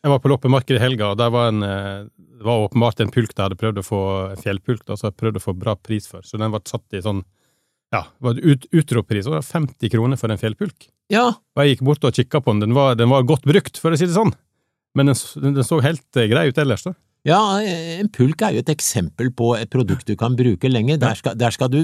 Jeg 0.05 0.13
var 0.13 0.21
på 0.21 0.29
loppemarkedet 0.29 0.77
i 0.77 0.83
helga, 0.83 1.11
og 1.11 1.23
var 1.33 1.49
en, 1.49 1.63
eh, 1.65 2.05
det 2.37 2.45
var 2.45 2.67
åpenbart 2.67 3.01
en 3.01 3.11
pulk 3.11 3.33
jeg 3.33 3.43
hadde 3.43 3.57
prøvd 3.59 3.81
å 3.81 3.85
få 3.85 4.01
en 4.31 4.43
fjellpulk, 4.43 4.85
da, 4.85 4.95
så 4.95 5.09
jeg 5.09 5.17
prøvde 5.17 5.41
å 5.41 5.45
få 5.47 5.55
bra 5.57 5.73
pris 5.75 6.07
for. 6.07 6.21
Så 6.21 6.37
den 6.37 6.53
ble 6.53 6.61
satt 6.69 6.85
i 6.93 7.01
sånn 7.01 7.23
ja, 7.95 8.03
var 8.19 8.37
ut, 8.37 8.67
utroppris, 8.75 9.25
og 9.25 9.33
det 9.33 9.39
var 9.39 9.47
50 9.47 9.91
kroner 9.93 10.19
for 10.19 10.31
en 10.31 10.39
fjellpulk. 10.39 10.89
Ja, 11.13 11.29
Og 11.55 11.63
jeg 11.63 11.75
gikk 11.75 11.85
bort 11.87 12.03
og 12.03 12.13
kikka 12.13 12.41
på 12.43 12.53
den, 12.53 12.67
den 12.67 12.75
var, 12.75 12.95
den 12.99 13.09
var 13.09 13.23
godt 13.23 13.47
brukt, 13.47 13.79
for 13.79 13.95
å 13.95 13.99
si 13.99 14.05
det 14.05 14.17
sånn. 14.17 14.33
Men 14.97 15.11
den, 15.11 15.19
den, 15.45 15.63
så 15.65 15.79
helt 15.83 16.19
eh, 16.19 16.27
grei 16.29 16.49
ut 16.51 16.59
ellers, 16.61 16.83
da. 16.87 16.93
Ja, 17.27 17.39
en 17.59 18.07
pulk 18.13 18.43
er 18.45 18.55
jo 18.55 18.61
et 18.63 18.69
eksempel 18.71 19.33
på 19.35 19.51
et 19.57 19.71
produkt 19.73 20.07
du 20.07 20.15
kan 20.19 20.35
bruke 20.37 20.69
lenge. 20.71 20.95
Der 21.01 21.17
skal, 21.19 21.35
der 21.35 21.51
skal 21.51 21.71
du 21.73 21.81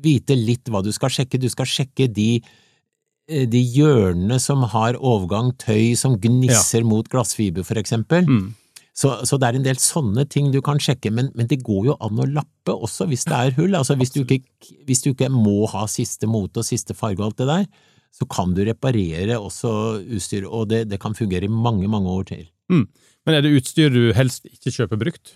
vite 0.00 0.36
litt 0.38 0.70
hva 0.72 0.80
du 0.84 0.88
skal 0.94 1.12
sjekke. 1.12 1.40
Du 1.42 1.50
skal 1.52 1.68
sjekke 1.68 2.06
de, 2.08 2.38
de 3.26 3.58
hjørnene 3.74 4.38
som 4.40 4.62
har 4.70 4.94
overgang, 5.00 5.52
tøy 5.58 5.94
som 5.98 6.14
gnisser 6.22 6.84
mot 6.86 7.08
glassfiber, 7.10 7.64
for 7.66 7.78
eksempel. 7.80 8.26
Mm. 8.28 8.54
Så, 8.96 9.10
så 9.28 9.36
det 9.36 9.48
er 9.48 9.56
en 9.58 9.64
del 9.66 9.76
sånne 9.82 10.24
ting 10.32 10.52
du 10.54 10.60
kan 10.64 10.78
sjekke, 10.80 11.10
men, 11.12 11.28
men 11.36 11.48
det 11.50 11.58
går 11.66 11.90
jo 11.90 11.96
an 12.00 12.22
å 12.22 12.28
lappe 12.38 12.72
også 12.72 13.04
hvis 13.10 13.26
det 13.28 13.36
er 13.36 13.56
hull. 13.58 13.74
Altså 13.76 13.96
hvis 14.00 14.14
du 14.14 14.22
ikke, 14.22 14.70
hvis 14.88 15.02
du 15.04 15.10
ikke 15.10 15.28
må 15.34 15.66
ha 15.74 15.82
siste 15.90 16.24
mote 16.30 16.62
og 16.62 16.68
siste 16.68 16.96
farge 16.96 17.20
og 17.20 17.26
alt 17.32 17.42
det 17.42 17.48
der, 17.50 17.66
så 18.16 18.24
kan 18.32 18.54
du 18.56 18.62
reparere 18.64 19.36
også 19.36 19.72
utstyr, 20.16 20.46
og 20.48 20.70
det, 20.70 20.86
det 20.88 21.00
kan 21.02 21.12
fungere 21.18 21.44
i 21.44 21.52
mange, 21.52 21.90
mange 21.92 22.08
år 22.08 22.24
til. 22.30 22.46
Men 22.72 23.34
er 23.36 23.44
det 23.44 23.52
utstyr 23.58 23.92
du 23.92 24.14
helst 24.16 24.46
ikke 24.48 24.72
kjøper 24.78 25.02
brukt? 25.02 25.34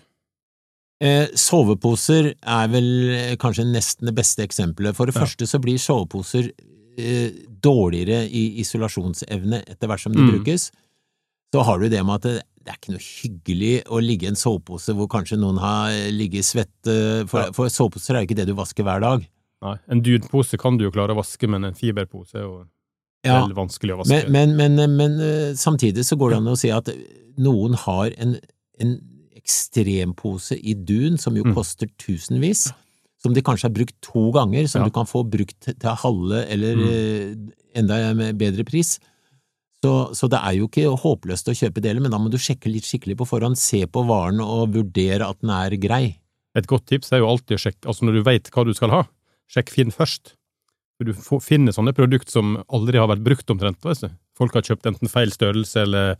Eh, 1.01 1.27
soveposer 1.37 2.31
er 2.33 2.67
vel 2.73 2.89
eh, 3.13 3.35
kanskje 3.41 3.67
nesten 3.69 4.09
det 4.09 4.15
beste 4.17 4.43
eksempelet. 4.45 4.97
For 4.97 5.09
det 5.09 5.15
Ja. 5.15 5.23
første 5.23 5.45
så 5.49 5.61
blir 5.61 5.77
soveposer 5.81 6.49
eh, 6.49 6.65
dårligere 7.61 8.25
i 8.29 8.59
isolasjonsevne 8.61 9.61
etter 9.67 9.87
hvert 9.87 9.99
som 10.03 10.13
de 10.13 10.19
Mm. 10.21 10.31
brukes. 10.31 10.71
Så 11.53 11.63
har 11.63 11.79
du 11.79 11.89
det 11.89 12.03
med 12.05 12.15
at 12.15 12.21
det, 12.21 12.43
det 12.63 12.69
er 12.73 12.77
ikke 12.79 12.93
noe 12.93 13.05
hyggelig 13.05 13.83
å 13.87 13.99
ligge 14.01 14.23
i 14.23 14.31
en 14.31 14.35
sovepose 14.39 14.93
hvor 14.95 15.07
kanskje 15.07 15.37
noen 15.39 15.57
har 15.59 15.89
ligget 16.11 16.39
i 16.39 16.47
svette, 16.47 17.27
for, 17.27 17.41
Ja. 17.47 17.51
for 17.51 17.67
soveposer 17.69 18.15
er 18.15 18.21
jo 18.21 18.27
ikke 18.29 18.35
det 18.37 18.47
du 18.47 18.53
vasker 18.53 18.83
hver 18.83 19.01
dag. 19.01 19.27
Nei, 19.61 19.77
en 19.89 20.01
dudpose 20.01 20.57
kan 20.57 20.77
du 20.77 20.85
jo 20.85 20.91
klare 20.91 21.11
å 21.13 21.19
vaske, 21.19 21.47
men 21.49 21.63
en 21.65 21.73
fiberpose 21.73 22.35
er 22.35 22.41
jo 22.47 22.65
Ja, 23.23 23.41
veldig 23.45 23.55
vanskelig 23.55 23.93
å 23.93 23.97
vaske. 24.03 24.29
men, 24.29 24.55
men, 24.57 24.75
men, 24.75 24.95
men 24.97 25.19
eh, 25.19 25.53
samtidig 25.53 26.01
så 26.05 26.17
går 26.17 26.29
det 26.31 26.37
an 26.37 26.47
å 26.47 26.57
si 26.57 26.69
at 26.71 26.89
noen 27.37 27.75
har 27.75 28.09
en, 28.17 28.39
en 28.79 28.99
ekstrempose 29.35 30.57
i 30.57 30.73
dun 30.73 31.17
som 31.17 31.35
jo 31.35 31.43
Mm. 31.43 31.53
koster 31.53 31.87
tusenvis, 31.99 32.71
som 33.21 33.33
de 33.35 33.41
kanskje 33.45 33.67
har 33.69 33.75
brukt 33.75 33.95
to 34.01 34.31
ganger, 34.33 34.67
som 34.67 34.81
Ja. 34.81 34.87
du 34.89 34.91
kan 34.95 35.05
få 35.05 35.23
brukt 35.29 35.59
til 35.69 35.95
halve 36.03 36.45
eller 36.49 36.75
Mm. 36.75 36.89
eh, 36.89 37.79
enda 37.79 38.13
med 38.17 38.37
bedre 38.37 38.63
pris. 38.65 38.99
Så, 39.83 40.13
så 40.13 40.29
det 40.29 40.37
er 40.39 40.53
jo 40.59 40.67
ikke 40.67 40.89
håpløst 41.01 41.47
å 41.49 41.55
kjøpe 41.57 41.81
deler, 41.81 42.01
men 42.01 42.11
da 42.11 42.17
må 42.21 42.29
du 42.29 42.37
sjekke 42.37 42.69
litt 42.71 42.85
skikkelig 42.85 43.17
på 43.17 43.25
forhånd, 43.27 43.57
se 43.57 43.85
på 43.89 44.03
varen 44.05 44.39
og 44.43 44.73
vurdere 44.75 45.25
at 45.27 45.39
den 45.41 45.49
er 45.49 45.71
grei. 45.81 46.17
Et 46.55 46.67
godt 46.67 46.85
tips 46.85 47.11
er 47.13 47.19
jo 47.23 47.29
alltid 47.31 47.57
å 47.57 47.61
sjekke, 47.63 47.87
altså 47.87 48.05
når 48.05 48.13
du 48.19 48.23
veit 48.27 48.51
hva 48.51 48.65
du 48.67 48.73
skal 48.77 48.89
ha, 48.93 49.03
sjekk 49.49 49.69
Finn 49.73 49.89
først. 49.89 50.33
For 50.99 51.05
du 51.09 51.13
får, 51.17 51.41
finner 51.41 51.73
sånne 51.73 51.95
produkt 51.97 52.29
som 52.29 52.59
aldri 52.69 52.99
har 53.01 53.07
vært 53.09 53.23
brukt 53.25 53.49
omtrent. 53.49 53.81
Vet 53.81 54.01
du. 54.05 54.09
Folk 54.37 54.53
har 54.53 54.61
kjøpt 54.61 54.85
enten 54.85 55.09
feil 55.09 55.31
størrelse 55.33 55.81
eller, 55.81 56.15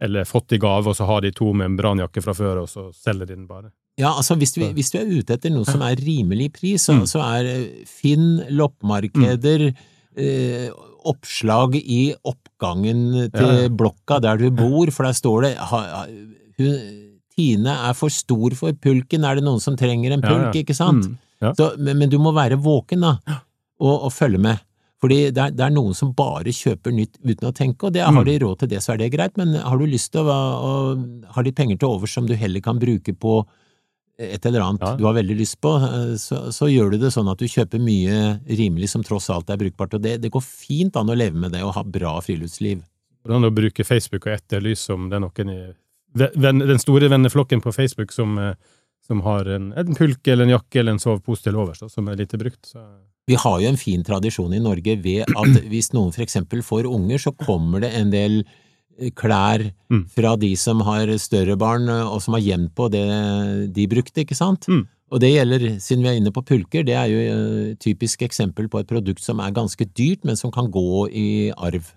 eller 0.00 0.24
fått 0.24 0.52
i 0.54 0.58
gave, 0.62 0.86
og 0.86 0.94
så 0.94 1.04
har 1.06 1.20
de 1.22 1.32
to 1.34 1.50
membranjakker 1.52 2.22
fra 2.22 2.32
før, 2.32 2.62
og 2.62 2.68
så 2.70 2.92
selger 2.94 3.26
de 3.26 3.34
den 3.34 3.48
bare. 3.50 3.72
Ja, 4.00 4.14
altså 4.16 4.34
hvis 4.40 4.54
du, 4.56 4.62
hvis 4.76 4.90
du 4.94 4.98
er 5.00 5.10
ute 5.12 5.36
etter 5.36 5.52
noe 5.52 5.68
som 5.68 5.82
er 5.84 6.00
rimelig 6.00 6.50
pris, 6.56 6.86
så, 6.88 6.96
Mm. 6.98 7.06
så 7.10 7.20
er 7.26 7.48
eh, 7.50 7.66
Finn, 7.86 8.40
loppemarkeder, 8.56 9.66
eh, 10.16 10.70
oppslag 11.10 11.76
i 11.80 12.14
oppgangen 12.28 13.30
til 13.32 13.46
Ja, 13.46 13.60
ja. 13.64 13.68
blokka 13.72 14.18
der 14.20 14.36
du 14.40 14.50
bor, 14.50 14.90
for 14.92 15.04
der 15.08 15.12
står 15.16 15.42
det 15.46 15.52
ha, 15.70 16.06
hun, 16.58 16.80
Tine 17.36 17.72
er 17.88 17.94
for 17.96 18.10
stor 18.12 18.52
for 18.58 18.72
pulken, 18.74 19.24
er 19.24 19.36
det 19.38 19.44
noen 19.46 19.60
som 19.62 19.76
trenger 19.78 20.12
en 20.12 20.20
pulk, 20.24 20.50
ja. 20.54 20.60
ikke 20.64 20.74
sant? 20.76 21.06
Mm, 21.06 21.14
ja. 21.40 21.52
Så, 21.56 21.70
men, 21.78 21.96
men 22.02 22.10
du 22.12 22.18
må 22.20 22.32
være 22.36 22.58
våken 22.60 23.00
da, 23.06 23.14
og, 23.80 23.94
og 24.08 24.12
følge 24.12 24.38
med. 24.42 24.58
Fordi 25.00 25.30
det 25.32 25.38
er, 25.40 25.50
det 25.56 25.64
er 25.64 25.70
noen 25.72 25.94
som 25.96 26.10
bare 26.12 26.52
kjøper 26.52 26.92
nytt 26.92 27.14
uten 27.24 27.48
å 27.48 27.54
tenke, 27.56 27.86
og 27.88 27.94
det, 27.94 28.02
har 28.04 28.12
Mm. 28.12 28.24
de 28.26 28.34
råd 28.42 28.58
til 28.60 28.68
det, 28.74 28.82
så 28.84 28.92
er 28.92 28.98
det 29.00 29.12
greit, 29.14 29.38
men 29.40 29.54
har 29.56 29.78
du 29.80 29.86
lyst 29.88 30.10
til 30.12 30.28
å, 30.28 30.36
å 30.36 31.32
ha 31.32 31.40
litt 31.46 31.56
penger 31.56 31.78
til 31.80 31.88
overs 31.94 32.12
som 32.12 32.26
du 32.28 32.34
heller 32.36 32.60
kan 32.60 32.78
bruke 32.82 33.14
på 33.16 33.38
et 34.20 34.46
eller 34.46 34.64
annet 34.66 34.84
Ja. 34.84 34.94
du 34.96 35.04
har 35.08 35.14
veldig 35.16 35.36
lyst 35.38 35.60
på, 35.64 35.72
eh, 35.80 36.14
så, 36.20 36.52
så 36.52 36.68
gjør 36.68 36.92
du 36.92 36.98
det 37.02 37.12
sånn 37.14 37.30
at 37.32 37.40
du 37.40 37.48
kjøper 37.48 37.80
mye 37.82 38.40
rimelig 38.46 38.90
som 38.92 39.04
tross 39.06 39.30
alt 39.32 39.50
er 39.50 39.60
brukbart, 39.60 39.94
og 39.96 40.02
det, 40.04 40.18
det 40.22 40.32
går 40.34 40.44
fint 40.44 40.96
an 41.00 41.10
å 41.10 41.16
leve 41.16 41.38
med 41.40 41.54
det 41.56 41.62
og 41.64 41.74
ha 41.78 41.84
bra 41.84 42.18
friluftsliv. 42.24 42.82
Hvordan 43.24 43.48
å 43.48 43.54
bruke 43.54 43.84
Facebook 43.84 44.26
og 44.28 44.36
etterlyse 44.36 44.92
om 44.94 45.08
det 45.10 45.18
er 45.18 45.24
noen 45.24 45.54
i 45.54 45.60
den 46.14 46.82
store 46.82 47.08
venneflokken 47.08 47.60
på 47.62 47.72
Facebook 47.72 48.12
som, 48.12 48.38
eh, 48.38 48.54
som 49.06 49.20
har 49.26 49.46
en, 49.46 49.72
en 49.72 49.94
pulk 49.94 50.26
eller 50.28 50.48
en 50.48 50.56
jakke 50.56 50.80
eller 50.80 50.96
en 50.96 51.02
sovepose 51.02 51.44
til 51.46 51.56
overs, 51.56 51.82
som 51.92 52.08
er 52.08 52.18
lite 52.18 52.38
brukt. 52.40 52.64
Så. 52.66 52.82
Vi 53.30 53.36
har 53.38 53.60
jo 53.60 53.68
en 53.68 53.78
fin 53.78 54.02
tradisjon 54.04 54.54
i 54.56 54.62
Norge 54.62 54.96
ved 55.02 55.28
at 55.28 55.60
hvis 55.70 55.92
noen 55.94 56.10
for 56.14 56.24
eksempel 56.24 56.64
får 56.66 56.88
unger, 56.90 57.18
så 57.22 57.32
kommer 57.36 57.84
det 57.84 57.92
en 57.94 58.10
del 58.10 58.42
klær 59.16 59.72
Mm. 59.90 60.04
fra 60.08 60.36
de 60.36 60.54
som 60.56 60.80
har 60.86 61.06
større 61.18 61.56
barn 61.58 61.88
eh, 61.88 62.06
og 62.06 62.20
som 62.22 62.34
har 62.34 62.40
gjemt 62.44 62.74
på 62.78 62.90
det 62.92 63.72
de 63.74 63.86
brukte, 63.90 64.22
ikke 64.24 64.36
sant? 64.38 64.66
Mm. 64.70 64.84
Og 65.10 65.18
det 65.20 65.32
gjelder, 65.34 65.64
siden 65.82 66.04
vi 66.04 66.08
er 66.12 66.20
inne 66.20 66.30
på 66.30 66.44
pulker, 66.46 66.84
det 66.86 66.94
er 66.94 67.08
jo 67.10 67.18
et 67.72 67.80
typisk 67.82 68.22
eksempel 68.22 68.68
på 68.70 68.78
et 68.78 68.86
produkt 68.86 69.18
som 69.24 69.40
er 69.42 69.50
ganske 69.50 69.82
dyrt, 69.98 70.22
men 70.24 70.36
som 70.36 70.52
kan 70.54 70.70
gå 70.70 71.08
i 71.10 71.50
arv. 71.58 71.88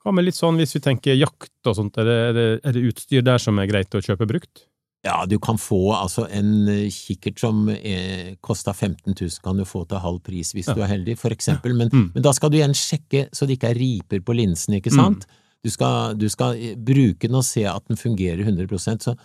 Hva 0.00 0.14
med 0.16 0.24
litt 0.24 0.38
sånn 0.38 0.56
hvis 0.56 0.72
vi 0.72 0.80
tenker 0.80 1.18
jakt 1.18 1.50
og 1.68 1.76
sånt, 1.76 1.98
er 2.00 2.04
det, 2.08 2.16
er 2.16 2.32
det, 2.32 2.46
er 2.64 2.72
det 2.72 2.84
utstyr 2.88 3.22
der 3.26 3.36
som 3.42 3.58
er 3.60 3.66
greit 3.68 3.92
å 3.92 4.00
kjøpe 4.00 4.24
brukt? 4.30 4.64
Ja, 5.04 5.26
du 5.28 5.38
kan 5.40 5.56
få 5.60 5.92
altså 5.96 6.26
en 6.30 6.68
eh, 6.68 6.88
kikkert 6.92 7.38
som 7.40 7.68
eh, 7.72 8.34
kosta 8.44 8.72
15 8.72 9.12
000, 9.16 9.30
kan 9.44 9.56
du 9.60 9.64
få 9.68 9.86
til 9.88 9.98
halv 10.00 10.22
pris 10.24 10.52
hvis 10.56 10.68
Ja. 10.68 10.74
du 10.76 10.80
er 10.84 10.88
heldig, 10.92 11.18
for 11.18 11.30
eksempel, 11.32 11.74
men, 11.76 11.88
Mm. 11.92 12.10
men 12.14 12.22
da 12.22 12.32
skal 12.32 12.50
du 12.50 12.56
igjen 12.58 12.72
sjekke 12.76 13.28
så 13.32 13.46
det 13.46 13.58
ikke 13.58 13.70
er 13.70 13.78
riper 13.80 14.20
på 14.20 14.34
linsen, 14.36 14.76
ikke 14.80 14.92
sant? 14.92 15.26
Du, 15.64 15.70
skal, 15.70 16.14
du 16.16 16.28
skal 16.32 16.56
bruke 16.76 17.28
den 17.28 17.36
og 17.36 17.44
se 17.44 17.66
at 17.68 17.84
den 17.90 17.98
fungerer 18.00 18.40
100% 18.46 19.04
så 19.10 19.16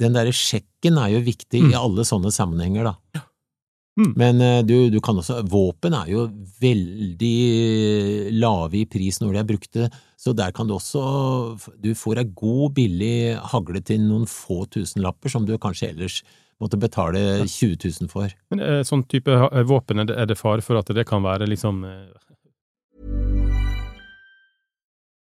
den 0.00 0.14
derre 0.16 0.32
sjekken 0.32 0.96
er 0.96 1.10
jo 1.16 1.18
viktig 1.26 1.60
Mm. 1.60 1.72
i 1.72 1.76
alle 1.76 2.04
sånne 2.08 2.30
sammenhenger, 2.32 2.86
da. 2.88 3.24
Mm. 4.00 4.12
Men 4.16 4.40
eh, 4.40 4.60
du, 4.64 4.88
du 4.88 4.96
kan 5.04 5.18
også 5.18 5.42
Våpen 5.50 5.92
er 5.98 6.06
jo 6.08 6.22
veldig 6.62 8.30
lave 8.40 8.78
i 8.80 8.84
pris 8.88 9.18
når 9.20 9.34
de 9.34 9.40
er 9.42 9.48
brukte, 9.48 9.88
så 10.16 10.32
der 10.36 10.54
kan 10.56 10.68
du 10.68 10.76
også 10.76 11.02
Du 11.82 11.90
får 11.98 12.22
ei 12.22 12.28
god, 12.32 12.74
billig 12.78 13.36
hagle 13.52 13.82
til 13.84 14.00
noen 14.06 14.24
få 14.30 14.62
tusenlapper 14.72 15.32
som 15.32 15.44
du 15.48 15.56
kanskje 15.58 15.90
ellers 15.92 16.20
måtte 16.60 16.76
betale 16.80 17.20
20 17.48 17.76
000 18.04 18.10
for. 18.12 18.32
Men 18.52 18.60
eh, 18.60 18.80
sånn 18.84 19.04
type 19.08 19.32
eh, 19.32 19.62
våpen, 19.68 20.02
er 20.06 20.26
det 20.28 20.36
fare 20.38 20.64
for 20.64 20.80
at 20.80 20.90
det 20.96 21.06
kan 21.08 21.24
være 21.24 21.48
liksom 21.48 21.82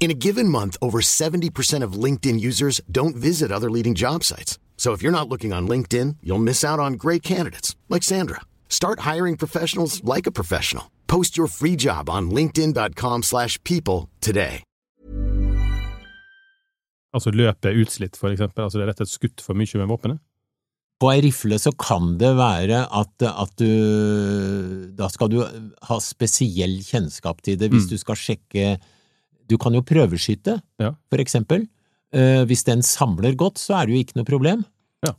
In 0.00 0.10
a 0.10 0.14
given 0.14 0.48
month, 0.48 0.78
over 0.80 1.00
70% 1.02 1.84
of 1.84 1.92
LinkedIn 2.04 2.40
users 2.40 2.80
don't 2.90 3.14
visit 3.14 3.52
other 3.52 3.70
leading 3.70 3.94
job 3.94 4.24
sites. 4.24 4.58
So 4.78 4.94
if 4.94 5.02
you're 5.02 5.12
not 5.12 5.28
looking 5.28 5.52
on 5.52 5.68
LinkedIn, 5.68 6.16
you'll 6.22 6.38
miss 6.42 6.64
out 6.64 6.80
on 6.80 6.94
great 6.94 7.22
candidates 7.22 7.76
like 7.90 8.02
Sandra. 8.02 8.40
Start 8.70 9.00
hiring 9.00 9.36
professionals 9.36 10.02
like 10.02 10.26
a 10.26 10.32
professional. 10.32 10.84
Post 11.06 11.36
your 11.36 11.48
free 11.48 11.76
job 11.76 12.08
on 12.08 12.30
linkedin.com/people 12.30 14.08
today. 14.20 14.62
Altså 17.12 17.30
løpet 17.34 17.74
utslitt, 17.76 18.16
for 18.16 18.30
eksempel. 18.30 18.64
Altså 18.64 18.78
det 18.78 18.84
er 18.86 18.92
rett 18.92 19.00
og 19.02 19.08
skutt 19.10 19.40
for 19.42 19.54
mye 19.58 19.78
med 19.82 19.88
våpenet. 19.90 20.20
På 21.00 21.10
ei 21.12 21.20
rifle 21.24 21.58
så 21.58 21.72
kan 21.76 22.16
det 22.20 22.36
være 22.38 22.86
at, 22.92 23.22
at 23.26 23.52
du 23.58 24.92
Da 24.96 25.08
skal 25.08 25.28
du 25.32 25.40
ha 25.82 25.98
spesiell 26.00 26.78
kjennskap 26.86 27.42
til 27.42 27.56
det 27.58 27.70
hvis 27.72 27.84
Mm. 27.84 27.90
du 27.90 27.98
skal 27.98 28.14
sjekke 28.16 28.78
Du 29.50 29.56
kan 29.58 29.74
jo 29.74 29.82
prøveskyte, 29.82 30.60
Ja. 30.80 30.92
for 31.10 31.22
eksempel. 31.22 31.66
Eh, 32.14 32.44
hvis 32.46 32.64
den 32.66 32.80
samler 32.86 33.34
godt, 33.38 33.58
så 33.62 33.76
er 33.80 33.86
det 33.90 33.94
jo 33.96 34.04
ikke 34.04 34.18
noe 34.18 34.26
problem. 34.30 34.64
Ja. 35.06 35.12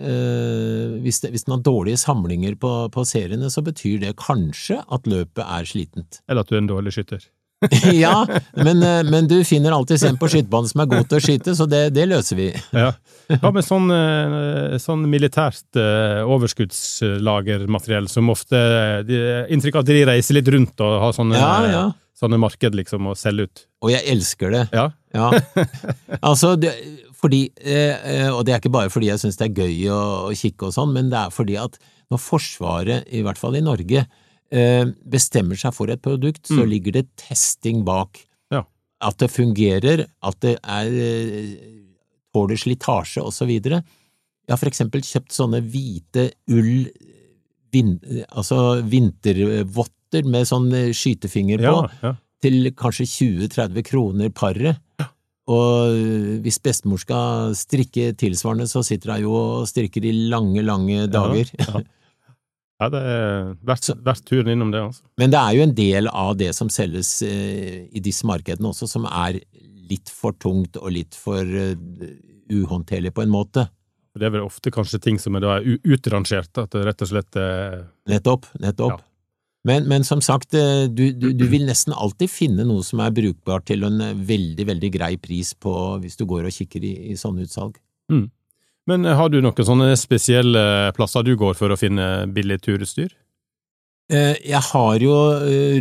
Eh, 0.00 1.00
hvis, 1.04 1.20
det, 1.24 1.32
hvis 1.34 1.44
den 1.48 1.56
har 1.56 1.64
dårlige 1.66 1.98
samlinger 2.00 2.54
på, 2.60 2.70
på 2.94 3.04
seriene, 3.08 3.50
så 3.52 3.60
betyr 3.64 4.00
det 4.06 4.14
kanskje 4.20 4.78
at 4.86 5.04
løpet 5.10 5.44
er 5.44 5.68
slitent. 5.68 6.22
Eller 6.28 6.44
at 6.44 6.48
du 6.52 6.56
er 6.56 6.62
en 6.64 6.70
dårlig 6.72 6.94
skytter. 6.96 7.26
ja, 7.92 8.22
men, 8.56 8.78
eh, 8.80 9.02
men 9.04 9.26
du 9.28 9.34
finner 9.44 9.74
alltid 9.76 10.00
en 10.08 10.16
på 10.16 10.30
skytebanen 10.32 10.70
som 10.70 10.80
er 10.80 10.86
god 10.94 11.10
til 11.10 11.18
å 11.18 11.24
skyte, 11.26 11.52
så 11.58 11.66
det, 11.68 11.82
det 11.92 12.06
løser 12.08 12.38
vi. 12.38 12.46
Ja. 12.72 12.94
Hva 13.30 13.52
med 13.54 13.62
sånn, 13.62 13.84
eh, 13.94 14.78
sånn 14.82 15.04
militært 15.12 15.76
eh, 15.78 16.22
overskuddslagermateriell 16.24 18.08
som 18.10 18.32
ofte 18.32 18.58
de, 19.06 19.20
Inntrykk 19.54 19.76
av 19.76 19.84
at 19.84 19.90
de 19.92 20.00
reiser 20.08 20.38
litt 20.38 20.48
rundt 20.50 20.80
og 20.82 20.96
har 21.04 21.12
sånne, 21.14 21.36
Ja, 21.38 21.52
ja. 21.70 21.84
Sånne 22.18 22.38
marked 22.40 22.74
liksom 22.76 23.06
å 23.10 23.14
selge 23.16 23.46
ut. 23.48 23.62
Og 23.84 23.92
jeg 23.94 24.04
elsker 24.12 24.50
det. 24.54 24.64
Ja. 24.76 24.88
Ja. 25.14 25.30
Altså, 26.30 26.54
det, 26.60 26.72
fordi 27.18 27.50
eh, 27.58 27.96
eh, 27.96 28.28
Og 28.30 28.44
det 28.46 28.52
er 28.54 28.60
ikke 28.60 28.70
bare 28.72 28.90
fordi 28.92 29.08
jeg 29.08 29.18
syns 29.22 29.38
det 29.40 29.48
er 29.48 29.64
gøy 29.64 29.88
å, 29.90 30.00
å 30.28 30.34
kikke 30.36 30.68
og 30.68 30.74
sånn, 30.76 30.92
men 30.94 31.08
det 31.12 31.18
er 31.18 31.32
fordi 31.34 31.56
at 31.60 31.78
når 32.10 32.20
Forsvaret, 32.22 33.06
i 33.14 33.22
hvert 33.22 33.38
fall 33.38 33.56
i 33.58 33.62
Norge, 33.64 34.04
eh, 34.50 34.84
bestemmer 35.06 35.58
seg 35.60 35.74
for 35.76 35.90
et 35.92 36.02
produkt, 36.02 36.42
så 36.48 36.60
Mm. 36.64 36.70
ligger 36.72 36.92
det 36.98 37.06
testing 37.16 37.84
bak. 37.86 38.18
Ja. 38.50 38.64
At 39.00 39.18
det 39.22 39.30
fungerer, 39.30 40.06
at 40.22 40.40
det 40.42 40.56
er 40.62 40.90
får 42.30 42.48
tåler 42.48 42.56
slitasje 42.62 43.22
så 43.34 43.46
videre. 43.46 43.82
Jeg 44.46 44.54
har 44.54 44.58
for 44.58 44.70
eksempel 44.70 45.00
kjøpt 45.06 45.34
sånne 45.34 45.60
hvite 45.62 46.32
ull, 46.50 46.88
vin, 47.72 47.96
altså 48.34 48.82
vintervotter 50.10 50.28
med 50.30 50.46
sånn 50.48 50.72
eh, 50.72 50.92
skytefinger 50.92 51.58
på, 51.58 51.88
Ja, 51.88 51.90
ja. 52.02 52.16
til 52.42 52.72
kanskje 52.74 53.06
20–30 53.06 53.82
kroner 53.84 54.30
paret. 54.30 54.76
Og 55.50 55.90
øh, 55.90 56.40
hvis 56.42 56.60
bestemor 56.62 56.98
skal 56.98 57.54
strikke 57.54 58.14
tilsvarende, 58.14 58.68
så 58.68 58.82
sitter 58.82 59.16
hun 59.16 59.22
jo 59.22 59.32
og 59.34 59.68
strikker 59.68 60.04
i 60.04 60.12
lange, 60.30 60.62
lange 60.62 61.08
dager. 61.08 61.48
Ja, 61.58 61.80
ja 62.80 62.88
det 62.88 63.00
er 63.00 63.56
verdt, 63.66 63.90
verdt 64.04 64.24
turen 64.26 64.52
innom 64.52 64.70
det, 64.70 64.80
altså. 64.80 65.02
Men 65.18 65.30
det 65.30 65.40
er 65.40 65.56
jo 65.56 65.64
en 65.64 65.74
del 65.74 66.08
av 66.08 66.36
det 66.38 66.54
som 66.54 66.70
selges 66.70 67.22
eh, 67.22 67.88
i 67.90 68.00
disse 68.00 68.26
markedene 68.26 68.70
også, 68.70 68.86
som 68.86 69.08
er 69.10 69.40
litt 69.90 70.08
for 70.08 70.36
tungt 70.38 70.76
og 70.78 70.92
litt 70.94 71.18
for 71.18 71.42
eh, 71.42 71.74
uhåndterlig 72.50 73.12
på 73.14 73.24
en 73.24 73.34
måte. 73.34 73.66
Det 74.14 74.26
er 74.26 74.34
vel 74.34 74.46
ofte 74.46 74.70
kanskje 74.74 74.98
ting 75.02 75.18
som 75.22 75.34
er 75.38 75.42
da 75.42 75.58
utrangert, 75.62 76.50
at 76.58 76.72
det 76.74 76.82
rett 76.86 77.02
og 77.02 77.10
slett 77.10 77.36
er 77.38 77.84
Nettopp, 78.10 78.46
nettopp. 78.58 78.98
Ja. 78.98 79.09
Men, 79.68 79.84
men 79.90 80.04
som 80.08 80.22
sagt, 80.24 80.54
eh, 80.56 80.86
du, 80.88 81.10
du, 81.12 81.32
du 81.36 81.44
vil 81.50 81.66
nesten 81.68 81.92
alltid 81.92 82.30
finne 82.32 82.64
noe 82.64 82.84
som 82.86 83.02
er 83.04 83.12
brukbart 83.12 83.66
til 83.68 83.84
en 83.84 84.00
eh, 84.00 84.14
veldig, 84.16 84.64
veldig 84.70 84.90
grei 84.94 85.10
pris 85.20 85.52
på 85.52 85.74
hvis 86.00 86.16
du 86.16 86.24
går 86.28 86.48
og 86.48 86.54
kikker 86.56 86.86
i, 86.88 86.92
i 87.12 87.16
sånne 87.20 87.44
utsalg. 87.44 87.76
Men 88.88 89.04
eh, 89.04 89.16
har 89.18 89.28
du 89.28 89.36
noen 89.44 89.66
sånne 89.68 89.90
spesielle 90.00 90.62
plasser 90.96 91.26
du 91.28 91.34
går 91.36 91.58
for 91.58 91.72
å 91.74 91.76
finne 91.80 92.06
billig 92.32 92.60
turutstyr? 92.64 93.12
Jeg 94.10 94.58
har 94.72 94.96
jo 94.98 95.12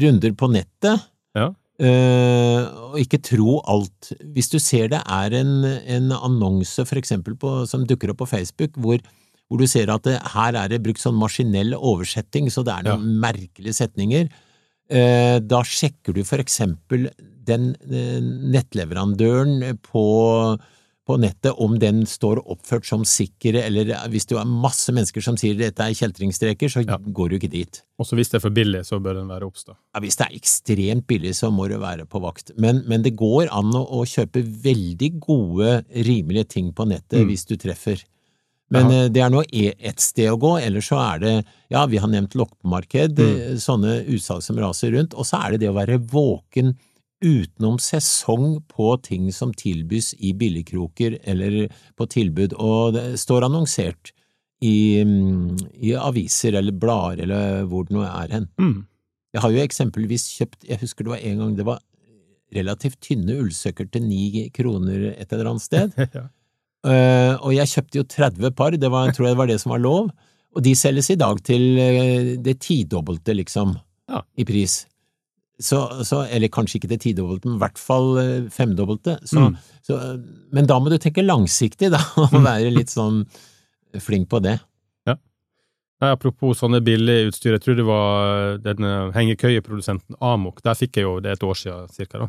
runder 0.03 0.35
på 0.37 0.51
nettet, 0.53 1.07
Ja. 1.33 1.47
og 1.81 2.99
ikke 3.01 3.17
tro 3.25 3.55
alt. 3.65 4.11
Hvis 4.35 4.51
du 4.53 4.59
ser 4.61 4.91
det 4.91 4.99
er 5.01 5.33
en, 5.39 5.63
en 5.65 6.11
annonse 6.13 6.85
for 6.85 6.99
eksempel 7.01 7.33
på, 7.41 7.55
som 7.65 7.87
dukker 7.89 8.11
opp 8.13 8.19
på 8.21 8.27
Facebook, 8.29 8.77
hvor, 8.77 9.01
hvor 9.49 9.57
du 9.59 9.65
ser 9.67 9.89
at 9.89 10.03
det, 10.05 10.19
her 10.35 10.53
er 10.61 10.69
det 10.69 10.81
brukt 10.85 11.01
sånn 11.01 11.17
maskinell 11.17 11.73
oversetting, 11.75 12.49
så 12.53 12.61
det 12.63 12.75
er 12.77 12.83
noen 12.91 13.15
merkelige 13.23 13.73
setninger, 13.81 14.29
eh, 14.93 15.39
da 15.41 15.63
sjekker 15.65 16.13
du 16.13 16.23
for 16.23 16.37
eksempel 16.43 17.09
den 17.49 17.71
eh, 17.89 18.19
nettleverandøren 18.53 19.77
på, 19.85 20.03
på 21.09 21.17
nettet 21.17 21.57
om 21.57 21.79
den 21.81 22.03
står 22.05 22.43
oppført 22.45 22.85
som 22.85 23.01
sikker, 23.09 23.57
eller 23.63 23.89
hvis 24.13 24.27
det 24.29 24.37
er 24.37 24.45
masse 24.49 24.93
mennesker 24.93 25.23
som 25.25 25.37
sier 25.39 25.57
dette 25.57 25.81
er 25.81 25.95
kjeltringstreker, 25.97 26.69
så 26.69 26.83
Ja. 26.85 26.97
går 27.01 27.29
du 27.33 27.37
ikke 27.39 27.49
dit. 27.49 27.81
Også 27.99 28.15
hvis 28.19 28.29
det 28.29 28.37
er 28.39 28.45
for 28.45 28.53
billig, 28.53 28.83
så 28.85 28.99
bør 29.01 29.17
den 29.17 29.27
være 29.33 29.45
obs, 29.49 29.65
da. 29.65 29.73
Ja, 29.95 29.99
hvis 30.05 30.15
det 30.19 30.27
er 30.27 30.37
ekstremt 30.37 31.07
billig, 31.09 31.33
så 31.35 31.49
må 31.51 31.67
du 31.69 31.77
være 31.81 32.05
på 32.05 32.21
vakt. 32.21 32.53
Men, 32.57 32.83
men 32.87 33.01
det 33.01 33.15
går 33.17 33.49
an 33.51 33.73
å, 33.73 33.81
å 33.97 34.05
kjøpe 34.05 34.45
veldig 34.45 35.11
gode, 35.25 35.83
rimelige 36.05 36.47
ting 36.53 36.71
på 36.73 36.85
nettet 36.85 37.19
Mm. 37.23 37.27
hvis 37.33 37.45
du 37.49 37.55
treffer. 37.57 38.05
Men 38.71 38.91
Ja. 38.91 39.03
eh, 39.05 39.09
det 39.09 39.21
er 39.23 39.29
nå 39.33 39.43
e- 39.51 39.73
ett 39.79 39.99
sted 39.99 40.29
å 40.29 40.37
gå, 40.39 40.51
ellers 40.61 40.89
så 40.89 40.99
er 41.15 41.19
det, 41.19 41.45
ja, 41.69 41.85
vi 41.87 41.97
har 41.97 42.07
nevnt 42.07 42.35
loppemarked, 42.35 43.15
Mm. 43.17 43.39
eh, 43.41 43.55
sånne 43.57 44.05
utsalg 44.07 44.43
som 44.43 44.57
raser 44.57 44.91
rundt, 44.91 45.13
og 45.15 45.25
så 45.25 45.39
er 45.45 45.51
det 45.51 45.61
det 45.61 45.69
å 45.69 45.73
være 45.77 45.97
våken 45.99 46.75
utenom 47.21 47.77
sesong 47.79 48.61
på 48.69 49.01
ting 49.03 49.31
som 49.31 49.51
tilbys 49.53 50.13
i 50.19 50.31
billigkroker 50.33 51.17
eller 51.25 51.67
på 51.97 52.07
tilbud, 52.07 52.53
og 52.57 52.93
det 52.93 53.17
står 53.19 53.43
annonsert 53.43 54.11
i, 54.61 55.01
mm, 55.03 55.57
i 55.81 55.91
aviser 55.95 56.53
eller 56.55 56.71
blader 56.71 57.23
eller 57.23 57.65
hvor 57.65 57.85
det 57.87 57.95
nå 57.95 58.03
er 58.05 58.31
hen. 58.31 58.47
Mm. 58.59 58.85
Jeg 59.33 59.41
har 59.41 59.51
jo 59.51 59.57
eksempelvis 59.67 60.29
kjøpt, 60.37 60.63
jeg 60.69 60.79
husker 60.79 61.03
det 61.03 61.11
var 61.13 61.17
en 61.23 61.37
gang 61.39 61.55
det 61.55 61.65
var 61.65 61.79
relativt 62.55 62.99
tynne 63.01 63.35
ullsøkker 63.43 63.91
til 63.91 64.01
ni 64.07 64.49
kroner 64.49 65.11
et 65.19 65.31
eller 65.33 65.45
annet 65.51 65.61
sted, 65.61 65.93
ja. 66.15 66.29
Eh, 66.87 67.33
og 67.43 67.51
jeg 67.55 67.67
kjøpte 67.73 67.99
jo 67.99 68.03
30 68.07 68.51
par, 68.55 68.71
det 68.79 68.89
var, 68.91 69.11
tror 69.11 69.27
jeg 69.27 69.35
det 69.35 69.41
var 69.41 69.47
det 69.51 69.59
som 69.61 69.73
var 69.73 69.81
lov, 69.83 70.11
og 70.55 70.63
de 70.63 70.71
selges 70.79 71.09
i 71.11 71.17
dag 71.19 71.41
til 71.45 71.65
eh, 71.77 72.29
det 72.39 72.59
tidobbelte, 72.63 73.35
liksom, 73.35 73.75
Ja. 74.09 74.21
i 74.37 74.45
pris. 74.47 74.85
Så, 75.59 75.81
så, 76.07 76.21
eller 76.31 76.47
kanskje 76.47 76.79
ikke 76.79 76.87
det 76.93 77.01
tidobbelte, 77.03 77.49
men 77.49 77.57
i 77.57 77.63
hvert 77.65 77.77
fall 77.77 78.17
eh, 78.21 78.47
femdobbelte. 78.49 79.17
Så, 79.27 79.49
Mm. 79.49 79.57
så, 79.83 79.97
men 80.55 80.65
da 80.65 80.79
må 80.79 80.89
du 80.89 80.97
tenke 80.97 81.21
langsiktig, 81.25 81.91
da, 81.91 81.99
og 82.23 82.31
være 82.45 82.71
litt 82.71 82.89
sånn 82.89 83.25
flink 83.99 84.29
på 84.31 84.39
det. 84.45 84.59
Nei, 85.99 86.13
apropos 86.15 86.61
sånne 86.61 86.79
billige 86.79 87.25
utstyr, 87.27 87.57
jeg 87.57 87.61
tror 87.65 87.75
det 87.75 87.83
var 87.83 88.53
den 88.63 88.85
hengekøyeprodusenten 89.11 90.15
Amok, 90.23 90.61
der 90.63 90.77
fikk 90.79 90.95
jeg 90.95 91.03
jo 91.03 91.17
det 91.19 91.33
et 91.33 91.43
år 91.43 91.57
siden, 91.59 91.89
cirka, 91.91 92.21
da. 92.21 92.27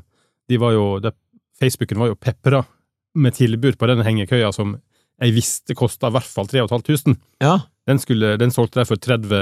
De 0.50 0.58
var 0.58 0.72
jo, 0.74 0.98
det, 0.98 1.12
Facebooken 1.60 2.00
var 2.02 2.10
jo 2.10 2.16
pepra 2.18 2.64
med 3.14 3.34
tilbud 3.34 3.78
på 3.80 3.88
den 3.90 4.04
hengekøya 4.06 4.52
som 4.54 4.76
jeg 5.20 5.34
visste 5.36 5.74
kosta 5.76 6.08
i 6.08 6.14
hvert 6.14 6.28
fall 6.28 6.46
3500. 6.48 7.18
Ja, 7.44 7.58
Den, 7.88 7.98
skulle, 8.00 8.36
den 8.40 8.52
solgte 8.54 8.80
de 8.80 8.86
for 8.88 8.96
30 8.96 9.34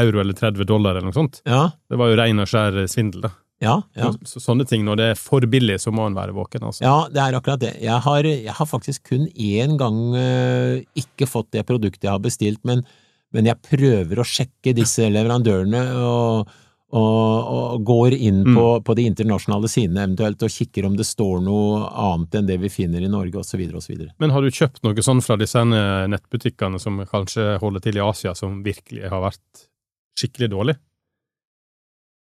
euro 0.00 0.22
eller 0.22 0.34
30 0.34 0.66
dollar 0.66 0.96
eller 0.96 1.10
noe 1.10 1.14
sånt. 1.14 1.42
ja, 1.46 1.68
Det 1.90 1.98
var 2.00 2.10
jo 2.10 2.16
rein 2.18 2.42
og 2.42 2.48
skjær 2.50 2.80
svindel, 2.90 3.28
da. 3.28 3.30
ja. 3.62 3.76
ja. 3.94 4.10
Så, 4.24 4.32
så, 4.32 4.42
sånne 4.48 4.66
ting, 4.66 4.82
når 4.86 4.98
det 4.98 5.06
er 5.12 5.20
for 5.20 5.44
billig, 5.46 5.76
så 5.84 5.92
må 5.94 6.08
en 6.08 6.16
være 6.18 6.34
våken, 6.34 6.64
altså. 6.66 6.82
Ja, 6.82 6.96
det 7.12 7.22
er 7.22 7.36
akkurat 7.38 7.62
det. 7.62 7.76
Jeg 7.84 8.00
har, 8.06 8.26
jeg 8.26 8.56
har 8.56 8.66
faktisk 8.66 9.12
kun 9.12 9.28
én 9.36 9.76
gang 9.78 10.00
øh, 10.18 10.80
ikke 10.98 11.28
fått 11.30 11.52
det 11.54 11.66
produktet 11.68 12.08
jeg 12.08 12.16
har 12.16 12.24
bestilt, 12.24 12.64
men, 12.66 12.82
men 13.30 13.46
jeg 13.52 13.60
prøver 13.70 14.18
å 14.18 14.26
sjekke 14.26 14.74
disse 14.74 15.06
leverandørene 15.14 15.84
og, 16.00 16.50
og, 16.90 17.50
og 17.54 17.84
går 17.86 18.14
inn 18.18 18.40
Mm. 18.44 18.56
på, 18.56 18.66
på 18.84 18.94
de 18.98 19.04
internasjonale 19.10 19.68
sidene 19.70 20.02
eventuelt 20.06 20.42
og 20.42 20.50
kikker 20.50 20.86
om 20.88 20.96
det 20.98 21.06
står 21.06 21.42
noe 21.44 21.84
annet 21.92 22.34
enn 22.40 22.46
det 22.48 22.56
vi 22.62 22.70
finner 22.72 23.04
i 23.04 23.10
Norge, 23.12 23.38
osv., 23.42 23.62
osv. 23.76 24.06
Men 24.18 24.30
har 24.34 24.42
du 24.42 24.50
kjøpt 24.50 24.82
noe 24.86 25.04
sånn 25.04 25.20
fra 25.22 25.36
disse 25.40 25.62
nettbutikkene 25.70 26.80
som 26.82 26.98
kanskje 27.10 27.58
holder 27.62 27.84
til 27.84 28.00
i 28.00 28.04
Asia, 28.04 28.34
som 28.34 28.62
virkelig 28.66 29.10
har 29.12 29.22
vært 29.22 29.66
skikkelig 30.18 30.50
dårlig? 30.52 30.76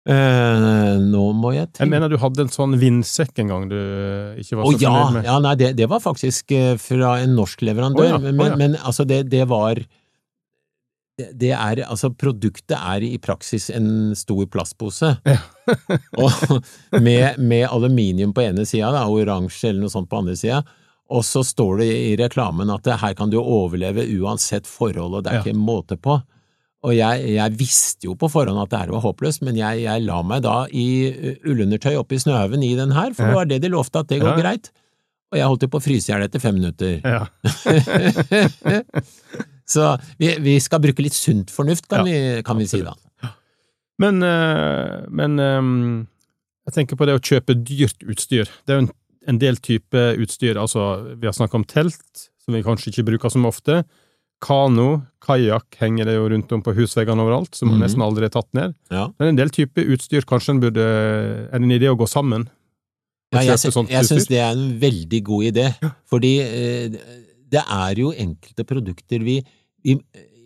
Eh, 0.10 0.98
nå 0.98 1.24
må 1.38 1.52
jeg 1.54 1.68
Jeg 1.78 1.90
mener 1.92 2.10
du 2.10 2.18
hadde 2.18 2.42
en 2.48 2.50
sånn 2.50 2.74
vindsekk 2.82 3.38
en 3.44 3.52
gang 3.52 3.68
du 3.70 3.78
eh, 3.78 4.40
ikke 4.42 4.58
var 4.58 4.66
så 4.66 4.72
så 4.74 4.82
ja, 4.82 4.94
fornøyd 4.96 5.14
med. 5.20 5.28
ja, 5.30 5.36
nei, 5.46 5.52
det, 5.62 5.68
det 5.78 5.88
var 5.92 6.02
faktisk 6.02 6.54
eh, 6.58 6.72
fra 6.82 7.12
en 7.22 7.36
norsk 7.38 7.62
leverandør, 7.68 8.08
oh, 8.08 8.14
ja, 8.16 8.18
men, 8.24 8.40
å 8.42 8.48
ja. 8.50 8.56
men 8.58 8.78
altså 8.82 9.06
det, 9.06 9.20
det 9.30 9.44
var 9.52 9.78
det, 11.38 11.52
er, 11.56 11.82
altså 11.88 12.10
produktet 12.14 12.76
er 12.78 13.04
i 13.08 13.18
praksis 13.22 13.70
en 13.74 14.14
stor 14.18 14.46
plastpose, 14.52 15.14
og 16.24 16.32
med, 17.02 17.38
med 17.40 17.68
aluminium 17.70 18.34
på 18.36 18.44
ene 18.48 18.66
sida, 18.68 18.92
og 19.08 19.22
oransje 19.24 19.70
eller 19.72 19.86
noe 19.86 19.94
sånt 19.94 20.10
på 20.12 20.20
andre 20.24 20.36
sida, 20.40 20.62
og 21.12 21.26
så 21.28 21.42
står 21.44 21.82
det 21.84 21.88
i 21.92 22.12
reklamen 22.20 22.70
at 22.72 22.84
det, 22.88 23.00
her 23.02 23.14
kan 23.20 23.30
du 23.34 23.40
overleve 23.42 24.06
uansett 24.22 24.68
forhold, 24.70 25.18
og 25.20 25.24
det 25.26 25.32
er 25.34 25.42
Ja. 25.42 25.46
ikke 25.46 25.58
måte 25.60 25.98
på. 26.00 26.22
Og 26.82 26.96
jeg, 26.98 27.26
jeg 27.36 27.54
visste 27.60 28.08
jo 28.08 28.16
på 28.18 28.26
forhånd 28.32 28.58
at 28.64 28.72
det 28.72 28.80
her 28.80 28.94
var 28.96 29.04
håpløst, 29.04 29.44
men 29.46 29.60
jeg, 29.60 29.84
jeg 29.84 30.02
la 30.08 30.22
meg 30.26 30.42
da 30.42 30.64
i 30.74 30.86
uh, 31.14 31.36
ullundertøy 31.52 31.94
oppe 32.00 32.16
i 32.18 32.22
snøhaugen 32.24 32.64
i 32.66 32.72
den 32.80 32.96
her, 32.96 33.12
for 33.14 33.28
det 33.28 33.36
var 33.38 33.46
det 33.52 33.60
de 33.62 33.70
lovte 33.70 34.02
at 34.02 34.10
det 34.10 34.18
går 34.24 34.32
Ja. 34.34 34.40
greit. 34.40 34.72
Og 35.32 35.38
jeg 35.40 35.48
holdt 35.48 35.62
jo 35.64 35.68
på 35.72 35.80
å 35.80 35.84
fryse 35.86 36.10
i 36.10 36.12
hjel 36.12 36.26
etter 36.26 36.42
fem 36.44 36.58
minutter. 36.58 36.98
Ja. 37.06 37.28
Så 39.72 39.94
vi, 40.20 40.34
vi 40.44 40.58
skal 40.64 40.82
bruke 40.84 41.04
litt 41.06 41.16
sunt 41.16 41.52
fornuft, 41.54 41.88
kan, 41.92 42.04
Ja, 42.04 42.10
vi, 42.12 42.44
kan 42.48 42.60
vi 42.60 42.68
si 42.70 42.82
da. 42.86 42.94
Men, 44.02 44.22
eh, 44.26 45.04
men 45.14 45.38
ehm, 45.40 46.08
jeg 46.68 46.74
tenker 46.78 46.98
på 47.00 47.06
det 47.08 47.16
å 47.18 47.22
kjøpe 47.22 47.56
dyrt 47.62 48.02
utstyr. 48.10 48.50
Det 48.66 48.74
er 48.74 48.80
jo 48.80 48.86
en, 48.88 48.94
en 49.30 49.42
del 49.42 49.60
type 49.62 50.06
utstyr, 50.22 50.58
altså 50.58 50.88
vi 51.22 51.30
har 51.30 51.36
snakket 51.38 51.60
om 51.62 51.68
telt, 51.70 52.28
som 52.42 52.56
vi 52.58 52.64
kanskje 52.66 52.90
ikke 52.92 53.06
bruker 53.12 53.30
så 53.34 53.42
ofte. 53.46 53.84
Kano, 54.42 55.04
kajakk 55.22 55.78
henger 55.78 56.08
det 56.10 56.16
jo 56.16 56.24
rundt 56.34 56.54
om 56.56 56.64
på 56.66 56.74
husveggene 56.74 57.22
overalt, 57.22 57.54
som 57.54 57.70
Mhm. 57.70 57.84
nesten 57.84 58.02
aldri 58.02 58.26
er 58.26 58.34
tatt 58.34 58.50
ned. 58.58 58.74
Ja. 58.90 59.04
Men 59.20 59.30
en 59.36 59.38
del 59.38 59.52
type 59.54 59.78
utstyr, 59.86 60.26
kanskje 60.26 60.56
en 60.56 60.62
burde 60.64 60.82
Er 60.82 61.60
det 61.60 61.62
en 61.62 61.76
idé 61.78 61.92
å 61.92 61.98
gå 62.00 62.08
sammen? 62.10 62.48
Ja, 63.32 63.44
jeg, 63.46 63.60
jeg 63.62 64.06
syns 64.10 64.28
det 64.28 64.40
er 64.42 64.52
en 64.58 64.80
veldig 64.82 65.22
god 65.24 65.44
idé, 65.54 65.68
fordi 66.10 66.32
eh, 66.42 66.90
det 67.52 67.62
er 67.64 67.96
jo 68.02 68.10
enkelte 68.12 68.66
produkter 68.68 69.24
vi, 69.24 69.38
vi 69.84 70.00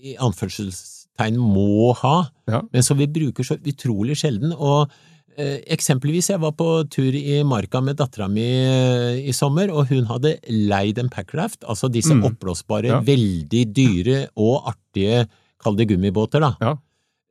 i 0.05 0.15
anførselstegn 0.21 1.37
må 1.39 1.93
ha, 2.01 2.29
Ja. 2.47 2.61
men 2.71 2.83
som 2.83 2.97
vi 2.97 3.07
bruker 3.07 3.43
så 3.43 3.57
utrolig 3.57 4.15
sjelden. 4.19 4.53
Og 4.53 4.89
eh, 5.37 5.59
eksempelvis, 5.75 6.29
jeg 6.29 6.39
var 6.39 6.51
på 6.53 6.87
tur 6.89 7.11
i 7.15 7.41
marka 7.43 7.81
med 7.83 7.97
dattera 7.97 8.27
mi 8.31 8.41
eh, 8.45 9.27
i 9.27 9.31
sommer, 9.35 9.69
og 9.73 9.87
hun 9.89 10.05
hadde 10.05 10.37
leid 10.49 10.97
en 11.01 11.09
packraft, 11.09 11.63
altså 11.67 11.89
disse 11.91 12.13
Mm. 12.13 12.23
oppblåsbare, 12.29 12.85
Ja. 12.87 12.99
veldig 13.01 13.73
dyre 13.73 14.27
og 14.37 14.63
artige, 14.71 15.27
kall 15.59 15.75
det 15.75 15.87
gummibåter, 15.89 16.39
da. 16.39 16.55
Ja. 16.61 16.77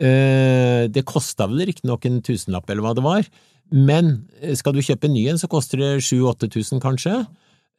Eh, 0.01 0.89
det 0.91 1.05
kosta 1.07 1.47
vel 1.49 1.65
riktignok 1.69 2.05
en 2.07 2.21
tusenlapp, 2.21 2.69
eller 2.69 2.83
hva 2.83 2.95
det 2.95 3.05
var, 3.05 3.25
men 3.73 4.27
eh, 4.43 4.55
skal 4.55 4.73
du 4.75 4.81
kjøpe 4.83 5.05
en 5.09 5.15
ny 5.15 5.29
en, 5.31 5.39
så 5.39 5.49
koster 5.49 5.79
det 5.79 6.03
7000-8000 6.03 6.81
kanskje. 6.83 7.27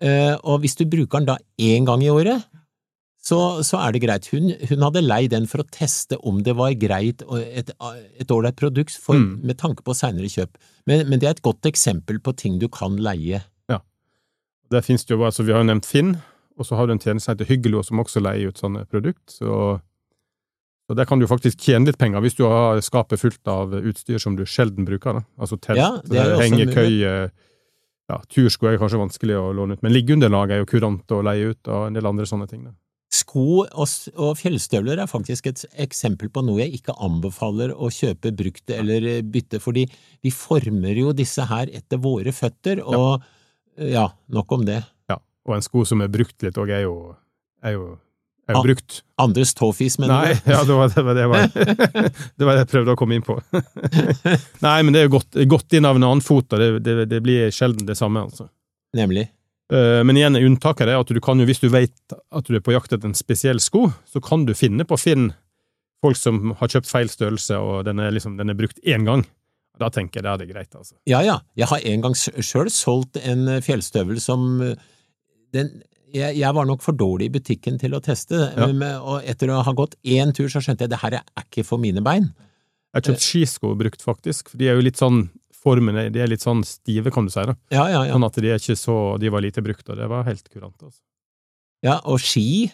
Eh, 0.02 0.36
og 0.44 0.62
hvis 0.64 0.76
du 0.80 0.86
bruker 0.86 1.20
den 1.20 1.26
da 1.28 1.38
én 1.60 1.86
gang 1.86 2.02
i 2.02 2.10
året, 2.10 2.44
så, 3.26 3.38
så 3.66 3.80
er 3.82 3.96
det 3.96 4.04
greit. 4.04 4.28
Hun, 4.30 4.52
hun 4.70 4.84
hadde 4.86 5.02
leid 5.02 5.32
den 5.34 5.48
for 5.50 5.64
å 5.64 5.68
teste 5.74 6.20
om 6.30 6.44
det 6.46 6.54
var 6.60 6.76
greit 6.78 7.24
og 7.26 7.40
et 7.42 7.72
ålreit 8.32 8.56
produkt 8.60 8.94
for, 9.02 9.18
Mm. 9.18 9.40
med 9.50 9.58
tanke 9.58 9.82
på 9.84 9.96
seinere 9.98 10.30
kjøp. 10.30 10.60
Men, 10.86 11.08
men 11.10 11.20
det 11.20 11.28
er 11.32 11.34
et 11.40 11.42
godt 11.46 11.66
eksempel 11.66 12.20
på 12.22 12.36
ting 12.38 12.60
du 12.62 12.68
kan 12.70 13.00
leie. 13.02 13.42
Ja. 13.72 13.80
Der 14.70 14.86
finnes 14.86 15.06
det 15.06 15.16
jo, 15.18 15.24
altså 15.26 15.44
Vi 15.48 15.52
har 15.56 15.64
jo 15.64 15.72
nevnt 15.72 15.90
Finn, 15.90 16.18
og 16.60 16.66
så 16.70 16.78
har 16.78 16.86
du 16.88 16.94
en 16.94 17.02
tjeneste 17.02 17.26
som 17.26 17.34
heter 17.36 17.50
Hyggelo, 17.50 17.82
som 17.84 18.00
også 18.00 18.22
leier 18.22 18.54
ut 18.54 18.62
sånne 18.62 18.86
produkt. 18.88 19.26
Så, 19.34 19.80
så 20.86 20.96
der 20.96 21.10
kan 21.10 21.18
du 21.20 21.26
faktisk 21.28 21.58
tjene 21.66 21.90
litt 21.90 21.98
penger, 21.98 22.22
hvis 22.22 22.38
du 22.38 22.46
har 22.46 22.78
skapet 22.86 23.20
fullt 23.20 23.50
av 23.50 23.74
utstyr 23.82 24.22
som 24.22 24.38
du 24.38 24.46
sjelden 24.46 24.86
bruker. 24.86 25.18
Da. 25.18 25.26
Altså 25.42 25.58
telt, 25.58 25.82
Ja, 25.82 26.30
hengekøye 26.40 27.32
ja, 28.06 28.22
Tursko 28.30 28.70
er 28.70 28.78
kanskje 28.78 29.02
vanskelig 29.02 29.34
å 29.42 29.50
låne 29.58 29.74
ut, 29.74 29.82
men 29.82 29.92
liggeunderlag 29.98 30.52
er 30.54 30.60
jo 30.62 30.68
kurant 30.70 31.10
å 31.10 31.24
leie 31.26 31.56
ut, 31.56 31.68
og 31.74 31.88
en 31.88 31.96
del 31.98 32.06
andre 32.06 32.28
sånne 32.30 32.46
ting. 32.52 32.68
Da. 32.70 32.76
Sko 33.36 33.66
og, 33.68 33.90
og 34.16 34.38
fjellstøvler 34.40 35.02
er 35.04 35.10
faktisk 35.12 35.50
et 35.50 35.66
eksempel 35.84 36.30
på 36.32 36.40
noe 36.48 36.62
jeg 36.62 36.78
ikke 36.78 36.96
anbefaler 37.04 37.74
å 37.76 37.90
kjøpe 37.92 38.32
brukt 38.32 38.72
eller 38.72 39.04
eh, 39.12 39.26
bytte, 39.28 39.60
fordi 39.60 39.84
vi 40.24 40.32
former 40.32 40.96
jo 40.96 41.12
disse 41.12 41.44
her 41.50 41.68
etter 41.68 42.00
våre 42.00 42.32
føtter, 42.32 42.80
og 42.80 43.20
ja, 43.76 44.08
nok 44.32 44.56
om 44.56 44.64
det. 44.64 44.80
Ja. 45.12 45.20
Og 45.50 45.58
en 45.58 45.68
sko 45.68 45.84
som 45.84 46.00
er 46.00 46.14
brukt 46.14 46.48
litt 46.48 46.56
òg, 46.56 46.72
er 46.72 46.86
jo, 46.86 46.96
er 47.60 47.76
jo, 47.76 47.84
er 48.48 48.56
jo 48.56 48.64
brukt. 48.70 49.02
Andres 49.20 49.52
tåfis, 49.58 50.00
mener 50.00 50.16
Nei, 50.16 50.40
du? 50.40 50.54
ja, 50.56 50.64
det 50.64 50.80
var 50.80 50.96
det, 50.96 51.04
var, 51.04 51.20
det, 51.20 51.28
var, 51.28 51.48
det 52.40 52.48
var 52.48 52.56
det 52.56 52.64
jeg 52.64 52.72
prøvde 52.72 52.96
å 52.96 53.02
komme 53.04 53.20
inn 53.20 53.28
på. 53.28 53.36
Nei, 54.66 54.78
men 54.80 54.96
det 54.96 55.04
er 55.04 55.10
jo 55.10 55.18
gått, 55.18 55.44
gått 55.58 55.76
inn 55.76 55.92
av 55.92 56.00
en 56.00 56.08
annen 56.08 56.24
fot, 56.24 56.48
og 56.56 56.64
det, 56.64 56.72
det, 56.88 57.10
det 57.12 57.24
blir 57.26 57.52
sjelden 57.52 57.84
det 57.84 58.00
samme, 58.00 58.30
altså. 58.30 58.48
Nemlig. 58.96 59.28
Eh, 59.74 60.04
Men 60.06 60.18
igjen, 60.20 60.36
unntaket 60.38 60.88
er 60.92 61.00
at 61.00 61.10
du 61.10 61.20
kan 61.24 61.40
jo, 61.42 61.46
hvis 61.50 61.62
du 61.64 61.70
vet 61.74 61.96
at 62.14 62.46
du 62.46 62.56
er 62.56 62.62
på 62.66 62.76
jakt 62.76 62.94
etter 62.94 63.10
en 63.10 63.18
spesiell 63.18 63.60
sko, 63.64 63.88
så 64.06 64.22
kan 64.22 64.46
du 64.46 64.54
finne 64.58 64.86
på 64.86 64.98
Finn 65.02 65.32
folk 66.06 66.20
som 66.20 66.52
har 66.60 66.70
kjøpt 66.70 66.90
feil 66.92 67.10
størrelse, 67.10 67.58
og 67.58 67.86
den 67.88 67.98
er, 68.04 68.12
liksom, 68.14 68.36
den 68.38 68.52
er 68.54 68.58
brukt 68.60 68.78
én 68.86 69.08
gang. 69.08 69.24
Da 69.82 69.90
tenker 69.90 70.22
jeg 70.22 70.24
det 70.24 70.32
er 70.32 70.38
det 70.44 70.50
greit, 70.54 70.76
altså. 70.78 70.94
Ja, 71.10 71.24
ja. 71.26 71.40
Jeg 71.58 71.68
har 71.72 71.82
en 71.84 72.04
gang 72.04 72.14
sjøl 72.16 72.70
solgt 72.72 73.18
en 73.24 73.48
eh, 73.50 73.62
fjellstøvel 73.66 74.22
som 74.22 74.62
eh, 74.62 74.76
den, 75.56 75.72
jeg, 76.14 76.38
jeg 76.38 76.54
var 76.56 76.68
nok 76.70 76.84
for 76.86 76.96
dårlig 76.96 77.32
i 77.32 77.34
butikken 77.40 77.80
til 77.82 77.96
å 77.98 78.04
teste, 78.06 78.38
Ja. 78.54 78.68
men, 78.70 78.84
og 79.02 79.26
etter 79.28 79.50
å 79.52 79.64
ha 79.66 79.74
gått 79.76 79.98
én 80.06 80.32
tur 80.36 80.48
så 80.52 80.62
skjønte 80.64 80.86
jeg 80.86 80.94
det 80.94 81.02
her 81.02 81.18
er 81.18 81.26
ikke 81.42 81.66
for 81.68 81.82
mine 81.82 82.04
bein. 82.06 82.30
Jeg 82.94 83.02
har 83.02 83.08
kjøpt 83.10 83.26
skisko 83.26 83.74
brukt, 83.76 84.06
faktisk, 84.06 84.54
for 84.54 84.62
de 84.62 84.70
er 84.70 84.78
jo 84.78 84.86
litt 84.86 85.02
sånn 85.02 85.26
Formen 85.66 85.98
er, 85.98 86.10
de 86.14 86.22
er 86.22 86.30
litt 86.30 86.44
sånn 86.46 86.62
stive, 86.68 87.10
kan 87.14 87.26
du 87.26 87.34
si, 87.34 87.42
da. 87.50 87.56
Ja, 87.74 87.88
ja, 87.90 88.04
ja. 88.06 88.14
Sånn 88.14 88.26
at 88.28 88.36
de 88.38 88.52
er 88.54 88.60
ikke 88.62 88.76
så 88.78 88.96
De 89.22 89.32
var 89.34 89.42
lite 89.42 89.64
brukt, 89.66 89.88
og 89.90 89.98
det 89.98 90.08
var 90.12 90.28
helt 90.28 90.46
kurant, 90.54 90.78
altså. 90.86 91.02
ja 91.86 92.00
og 92.06 92.22
ski. 92.22 92.68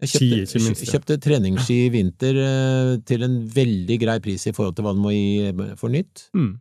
Jeg 0.00 0.08
Ski, 0.14 0.28
ikke 0.46 0.62
minst, 0.64 0.86
ja. 0.86 0.94
kjøpte 0.94 1.18
treningsski 1.20 1.74
i 1.84 1.88
vinter 1.92 2.38
eh, 2.40 2.92
til 3.04 3.24
en 3.26 3.34
veldig 3.52 3.98
grei 4.00 4.14
pris 4.24 4.46
i 4.48 4.52
forhold 4.56 4.78
til 4.78 4.86
hva 4.86 4.94
den 4.96 5.02
må 5.04 5.10
gi 5.12 5.50
eh, 5.50 5.74
for 5.76 5.92
nytt. 5.92 6.22
Mm. 6.32 6.54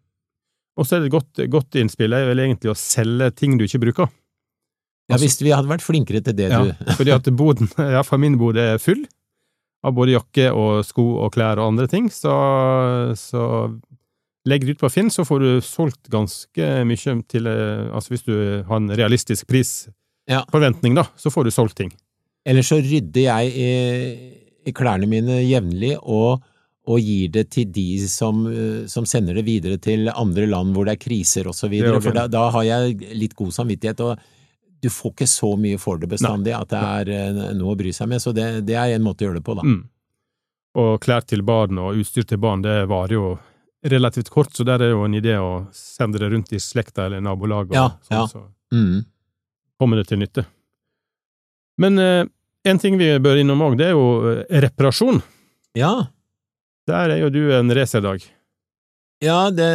Og 0.80 0.88
så 0.88 0.98
er 0.98 1.06
det 1.06 1.08
et 1.08 1.15
godt, 1.15 1.39
godt 1.56 1.78
innspill 1.80 2.15
er 2.15 2.28
vel 2.28 2.42
egentlig 2.44 2.74
å 2.74 2.76
selge 2.76 3.30
ting 3.39 3.56
du 3.60 3.63
ikke 3.63 3.80
bruker. 3.86 4.12
Ja, 4.12 5.15
Altså- 5.15 5.24
Hvis 5.26 5.39
vi 5.42 5.54
hadde 5.56 5.72
vært 5.72 5.82
flinkere 5.88 6.20
til 6.22 6.36
det, 6.36 6.50
Ja, 6.52 6.60
du. 6.68 6.92
fordi 7.00 7.15
at 7.15 7.32
boden, 7.39 7.72
ja, 7.96 8.04
for 8.04 8.20
min 8.22 8.36
bod 8.38 8.60
er 8.60 8.76
full 8.78 9.06
av 9.88 9.96
både 9.96 10.18
jakke 10.18 10.50
og 10.52 10.84
sko 10.84 11.06
og 11.24 11.32
klær 11.34 11.58
og 11.63 11.72
andre 11.72 11.88
ting, 11.88 12.10
så, 12.12 12.36
så 13.15 13.42
legg 14.50 14.66
det 14.66 14.76
ut 14.76 14.84
på 14.84 14.90
Finn, 14.92 15.10
så 15.14 15.26
får 15.28 15.44
du 15.44 15.50
solgt 15.66 16.10
ganske 16.12 16.70
mye 16.88 17.16
til 17.30 17.48
eh, 17.50 17.88
Altså 17.94 18.16
hvis 18.16 18.26
du 18.28 18.36
har 18.68 18.78
en 18.82 18.92
realistisk 18.92 19.46
Ja. 20.30 20.44
prisforventning, 20.44 20.98
da, 20.98 21.08
så 21.18 21.32
får 21.34 21.48
du 21.48 21.52
solgt 21.54 21.78
ting. 21.80 21.92
Eller 22.46 22.66
så 22.66 22.78
rydder 22.82 23.22
jeg 23.22 23.52
i, 23.56 23.70
i 24.70 24.74
klærne 24.76 25.08
mine 25.10 25.40
jevnlig 25.44 25.96
og, 26.00 26.42
og 26.90 27.00
gir 27.02 27.30
det 27.34 27.50
til 27.54 27.70
de 27.74 28.08
som, 28.08 28.46
eh, 28.50 28.88
som 28.88 29.06
sender 29.10 29.38
det 29.40 29.46
videre 29.48 29.78
til 29.82 30.10
andre 30.10 30.48
land 30.50 30.74
hvor 30.76 30.88
det 30.88 30.98
er 30.98 31.04
kriser 31.04 31.50
og 31.50 31.58
så 31.58 31.68
er 31.68 31.76
videre, 31.78 32.02
for 32.02 32.16
da, 32.16 32.28
da 32.32 32.48
har 32.56 32.68
jeg 32.68 33.14
litt 33.18 33.36
god 33.38 33.52
samvittighet, 33.56 34.02
og 34.06 34.18
du 34.80 34.88
får 34.90 35.12
ikke 35.12 35.28
så 35.28 35.54
mye 35.60 35.78
for 35.82 36.00
det 36.00 36.08
bestandig 36.08 36.54
at 36.56 36.70
det 36.72 36.80
er 36.80 37.10
eh, 37.16 37.40
noe 37.60 37.74
å 37.76 37.80
bry 37.80 37.92
seg 37.96 38.08
med, 38.12 38.24
så 38.24 38.32
det, 38.36 38.66
det 38.70 38.78
er 38.80 38.96
en 38.96 39.04
måte 39.06 39.26
å 39.26 39.30
gjøre 39.30 39.42
det 39.42 39.48
på, 39.50 39.58
da. 39.60 39.66
Mm. 39.68 39.82
Og 40.80 40.92
klær 41.04 41.26
til 41.26 41.42
barn 41.44 41.80
og 41.82 41.98
utstyr 42.00 42.28
til 42.30 42.40
barn, 42.40 42.62
det 42.64 42.84
varer 42.88 43.18
jo 43.18 43.30
relativt 43.86 44.30
kort, 44.30 44.52
så 44.54 44.65
der 44.68 44.82
er 44.84 44.89
jo 44.92 45.04
en 45.06 45.13
idé 45.15 45.36
å 45.39 45.68
sende 45.76 46.20
det 46.20 46.32
rundt 46.34 46.52
i 46.54 46.60
slekta 46.60 47.06
eller 47.08 47.22
nabolaget, 47.24 47.74
Ja, 47.78 47.89
sånn, 48.04 48.18
ja. 48.18 48.26
så 48.28 48.44
Mm. 48.74 49.06
kommer 49.80 49.98
det 49.98 50.08
til 50.08 50.20
nytte. 50.20 50.46
Men 51.80 51.98
eh, 52.00 52.26
en 52.65 52.78
ting 52.80 52.98
vi 53.00 53.08
bør 53.24 53.39
innom 53.39 53.62
òg, 53.65 53.78
det 53.80 53.88
er 53.88 53.96
jo 53.96 54.34
eh, 54.34 54.60
reparasjon. 54.62 55.22
Ja, 55.76 56.08
Der 56.89 57.10
er 57.13 57.18
jo 57.22 57.30
du 57.30 57.52
en 57.54 57.70
racerdag. 57.72 58.24
Ja, 59.22 59.50
det, 59.52 59.65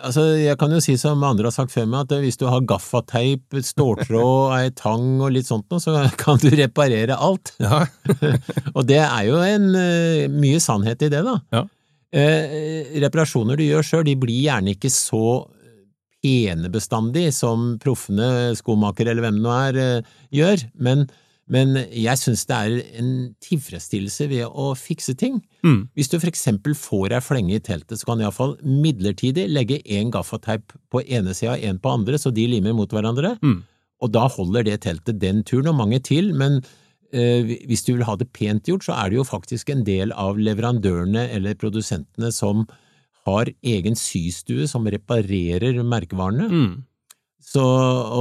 altså 0.00 0.22
jeg 0.38 0.56
kan 0.58 0.70
jo 0.70 0.78
si 0.80 0.94
som 0.96 1.22
andre 1.26 1.48
har 1.48 1.52
sagt 1.52 1.72
før 1.74 1.88
meg, 1.90 2.06
at 2.06 2.20
hvis 2.22 2.38
du 2.38 2.46
har 2.46 2.60
gaffateip, 2.62 3.42
ståltråd, 3.66 4.52
ei 4.60 4.70
tang 4.70 5.20
og 5.20 5.32
litt 5.34 5.46
sånt 5.50 5.66
noe, 5.70 5.80
så 5.82 5.96
kan 6.16 6.38
du 6.38 6.48
reparere 6.54 7.16
alt. 7.18 7.52
Ja. 7.58 7.82
Og 8.76 8.86
det 8.86 9.00
er 9.02 9.24
jo 9.26 9.40
en, 9.42 9.66
eh, 9.74 10.28
mye 10.30 10.60
sannhet 10.62 11.02
i 11.02 11.10
det, 11.12 11.22
da. 11.26 11.34
Ja. 11.52 11.64
Eh, 12.12 12.90
reparasjoner 13.04 13.56
du 13.60 13.62
gjør 13.68 13.86
sjøl, 13.86 14.04
de 14.08 14.16
blir 14.18 14.40
gjerne 14.48 14.72
ikke 14.74 14.90
så 14.90 15.20
pene 16.20 16.68
bestandig 16.72 17.28
som 17.32 17.76
proffene 17.80 18.50
skomaker 18.58 19.08
eller 19.08 19.22
hvem 19.24 19.38
det 19.38 19.44
nå 19.44 19.52
er, 19.54 19.78
eh, 19.80 20.08
gjør, 20.36 20.64
men, 20.84 21.06
men 21.48 21.78
jeg 21.88 22.18
syns 22.20 22.42
det 22.50 22.58
er 22.58 22.74
en 23.00 23.12
tilfredsstillelse 23.46 24.26
ved 24.28 24.44
å 24.50 24.72
fikse 24.76 25.14
ting. 25.16 25.38
Mm. 25.64 25.86
Hvis 25.96 26.10
du 26.12 26.18
for 26.18 26.28
eksempel 26.32 26.74
får 26.76 27.14
ei 27.16 27.22
flenge 27.24 27.56
i 27.56 27.62
teltet, 27.64 27.96
så 28.02 28.10
kan 28.10 28.18
du 28.20 28.26
iallfall 28.26 28.56
midlertidig 28.66 29.46
legge 29.48 29.80
én 29.86 30.10
gaffateip 30.12 30.74
på 30.92 31.04
ene 31.06 31.32
sida 31.32 31.54
og 31.56 31.64
én 31.70 31.80
på 31.80 31.94
andre, 31.94 32.18
så 32.20 32.34
de 32.34 32.46
limer 32.52 32.74
mot 32.76 32.90
hverandre, 32.90 33.36
Mm. 33.40 33.62
og 34.02 34.12
da 34.12 34.26
holder 34.28 34.64
det 34.64 34.80
teltet 34.82 35.18
den 35.22 35.42
turen, 35.44 35.68
og 35.68 35.76
mange 35.78 36.02
til, 36.02 36.34
men 36.34 36.60
hvis 37.12 37.82
du 37.86 37.92
vil 37.96 38.04
ha 38.06 38.14
det 38.16 38.28
pent 38.32 38.64
gjort, 38.70 38.84
så 38.86 38.94
er 38.94 39.10
det 39.10 39.16
jo 39.20 39.24
faktisk 39.26 39.70
en 39.74 39.84
del 39.84 40.12
av 40.12 40.38
leverandørene 40.38 41.28
eller 41.34 41.54
produsentene 41.58 42.30
som 42.32 42.66
har 43.26 43.50
egen 43.62 43.96
systue 43.98 44.66
som 44.70 44.86
reparerer 44.86 45.82
merkevarene, 45.84 46.48
Mm. 46.50 46.82
så, 47.42 47.62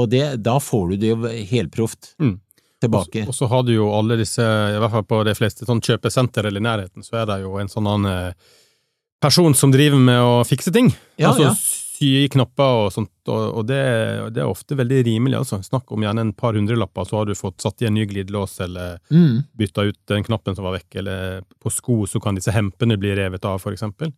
og 0.01 0.09
det, 0.09 0.41
da 0.43 0.57
får 0.59 0.89
du 0.89 0.95
det 0.97 1.09
jo 1.13 1.17
helproft 1.49 2.15
Mm. 2.19 2.39
tilbake. 2.81 3.27
Og 3.27 3.33
så 3.35 3.47
har 3.47 3.63
du 3.63 3.73
jo 3.73 3.89
alle 3.93 4.17
disse, 4.17 4.41
i 4.41 4.79
hvert 4.79 4.91
fall 4.91 5.03
på 5.03 5.23
de 5.25 5.33
fleste 5.35 5.65
sånn 5.65 5.81
kjøpesenter 5.81 6.45
eller 6.45 6.59
i 6.59 6.63
nærheten, 6.67 7.03
så 7.03 7.21
er 7.21 7.25
det 7.27 7.41
jo 7.43 7.57
en 7.59 7.67
sånn 7.67 7.87
annen 7.87 8.29
eh, 8.29 8.33
person 9.21 9.53
som 9.53 9.71
driver 9.71 9.99
med 9.99 10.19
å 10.19 10.43
fikse 10.47 10.71
ting. 10.73 10.93
Ja, 11.17 11.31
altså 11.33 11.43
ja. 11.43 11.53
Sy 11.99 12.07
i 12.23 12.29
knapper 12.31 12.85
og 12.85 12.93
sånt, 12.95 13.11
og, 13.27 13.41
og 13.59 13.65
det, 13.67 13.79
det 14.31 14.39
er 14.39 14.47
ofte 14.47 14.77
veldig 14.79 15.01
rimelig, 15.05 15.35
altså. 15.41 15.59
Snakk 15.65 15.91
om 15.91 16.05
gjerne 16.05 16.23
en 16.23 16.31
par 16.33 16.55
hundrelapper, 16.55 17.03
så 17.09 17.19
har 17.19 17.27
du 17.27 17.35
fått 17.35 17.59
satt 17.61 17.83
i 17.83 17.89
en 17.89 17.97
ny 17.99 18.05
glidelås, 18.07 18.55
eller 18.63 18.99
Mm. 19.11 19.43
bytta 19.59 19.83
ut 19.89 19.99
den 20.07 20.23
knappen 20.23 20.55
som 20.55 20.63
var 20.63 20.77
vekk, 20.79 20.95
eller 21.03 21.41
på 21.59 21.71
sko 21.75 22.05
så 22.07 22.21
kan 22.23 22.35
disse 22.39 22.53
hempene 22.55 22.95
bli 22.97 23.11
revet 23.19 23.43
av, 23.45 23.59
for 23.59 23.75
eksempel. 23.75 24.13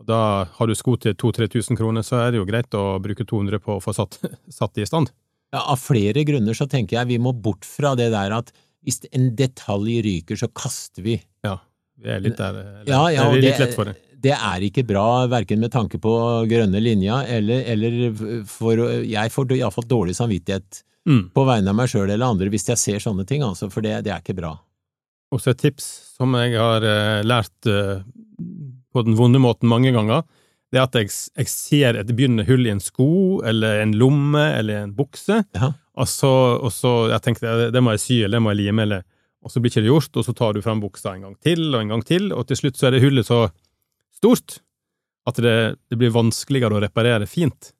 Og 0.00 0.06
da 0.08 0.20
har 0.56 0.66
du 0.66 0.74
sko 0.74 0.96
til 0.96 1.14
2000-3000 1.14 1.76
kroner, 1.78 2.02
så 2.02 2.16
er 2.24 2.32
det 2.32 2.40
jo 2.40 2.46
greit 2.48 2.74
å 2.74 2.96
bruke 3.04 3.22
200 3.28 3.60
på 3.62 3.76
å 3.76 3.82
få 3.84 3.92
satt, 3.94 4.16
satt 4.50 4.72
de 4.74 4.82
i 4.82 4.88
stand. 4.88 5.12
Ja, 5.52 5.60
av 5.68 5.76
flere 5.78 6.24
grunner 6.24 6.56
så 6.56 6.64
tenker 6.66 6.96
jeg 6.96 7.10
vi 7.12 7.18
må 7.20 7.34
bort 7.36 7.66
fra 7.68 7.92
det 7.94 8.08
der 8.14 8.32
at 8.38 8.50
hvis 8.82 9.02
en 9.12 9.28
detalj 9.38 10.00
ryker, 10.02 10.34
så 10.40 10.48
kaster 10.48 11.04
vi. 11.04 11.18
Ja, 11.44 11.58
vi 12.02 12.08
er 12.10 12.22
litt 12.24 12.40
der. 12.40 12.56
Eller, 12.56 12.88
Ja, 12.88 13.02
ja, 13.12 13.28
det 13.30 13.36
er 13.38 13.44
litt 13.44 13.60
lett 13.62 13.76
for 13.76 13.90
det. 13.90 13.94
Det 14.22 14.32
er 14.36 14.62
ikke 14.68 14.84
bra, 14.86 15.26
verken 15.26 15.58
med 15.62 15.72
tanke 15.74 15.98
på 16.02 16.12
grønne 16.50 16.78
linja, 16.82 17.22
eller, 17.26 17.64
eller 17.72 18.44
for 18.46 18.78
Jeg 19.02 19.32
får 19.34 19.56
iallfall 19.58 19.88
dårlig 19.90 20.16
samvittighet 20.18 20.82
Mm. 21.02 21.32
på 21.34 21.42
vegne 21.42 21.66
av 21.66 21.74
meg 21.74 21.88
sjøl 21.90 22.06
eller 22.14 22.28
andre 22.30 22.46
hvis 22.52 22.68
jeg 22.68 22.78
ser 22.78 23.00
sånne 23.02 23.24
ting, 23.26 23.42
altså, 23.42 23.66
for 23.74 23.82
det, 23.82 24.04
det 24.06 24.12
er 24.14 24.20
ikke 24.22 24.36
bra. 24.38 24.52
Og 25.34 25.40
så 25.42 25.50
et 25.50 25.58
tips 25.58 25.88
som 26.14 26.30
jeg 26.38 26.52
har 26.54 26.84
eh, 26.86 27.24
lært 27.26 27.66
eh, 27.66 28.04
på 28.94 29.02
den 29.02 29.16
vonde 29.18 29.40
måten 29.42 29.66
mange 29.66 29.90
ganger, 29.90 30.22
det 30.70 30.78
er 30.78 30.84
at 30.86 30.94
jeg, 31.00 31.10
jeg 31.40 31.50
ser 31.50 31.98
et 31.98 32.12
begynnende 32.14 32.46
hull 32.46 32.68
i 32.68 32.70
en 32.70 32.78
sko, 32.80 33.40
eller 33.44 33.82
en 33.82 33.96
lomme, 33.98 34.44
eller 34.60 34.84
en 34.84 34.92
bukse, 34.94 35.40
Ja. 35.58 35.72
og 35.98 36.06
så, 36.06 36.30
og 36.62 36.70
så 36.70 36.94
jeg 37.10 37.24
tenkte 37.26 37.50
det, 37.64 37.72
det 37.74 37.82
må 37.82 37.96
jeg 37.96 38.04
sy, 38.06 38.20
eller 38.22 38.38
det 38.38 38.44
må 38.46 38.54
jeg 38.54 38.62
lime, 38.62 38.86
eller 38.86 39.02
og 39.42 39.50
så 39.50 39.58
blir 39.58 39.72
ikke 39.74 39.82
det 39.82 39.90
gjort, 39.90 40.16
og 40.22 40.24
så 40.28 40.32
tar 40.38 40.54
du 40.54 40.62
fram 40.62 40.78
buksa 40.80 41.16
en 41.16 41.26
gang 41.26 41.34
til 41.42 41.64
og 41.74 41.80
en 41.82 41.90
gang 41.96 42.06
til, 42.06 42.30
og 42.30 42.46
til 42.46 42.60
slutt 42.62 42.78
så 42.78 42.86
er 42.86 42.94
det 42.94 43.02
hullet 43.02 43.26
så 43.26 43.48
stort 44.22 44.60
at 45.28 45.38
det, 45.42 45.76
det 45.90 45.98
blir 45.98 46.14
vanskeligere 46.14 46.78
å 46.78 46.82
reparere 46.82 47.28
fint. 47.30 47.72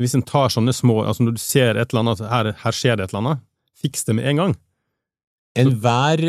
Hvis 0.00 0.16
en 0.16 0.24
tar 0.26 0.50
sånne 0.50 0.72
små 0.74 1.02
altså 1.04 1.22
Når 1.22 1.36
du 1.36 1.40
ser 1.40 1.78
et 1.78 1.92
eller 1.92 2.02
annet, 2.02 2.22
her, 2.32 2.52
her 2.64 2.76
skjer 2.76 2.98
det 2.98 3.06
et 3.06 3.12
eller 3.12 3.22
annet, 3.22 3.42
fiks 3.78 4.06
det 4.08 4.16
med 4.18 4.28
en 4.32 4.40
gang. 4.40 4.54
Enhver 5.58 6.22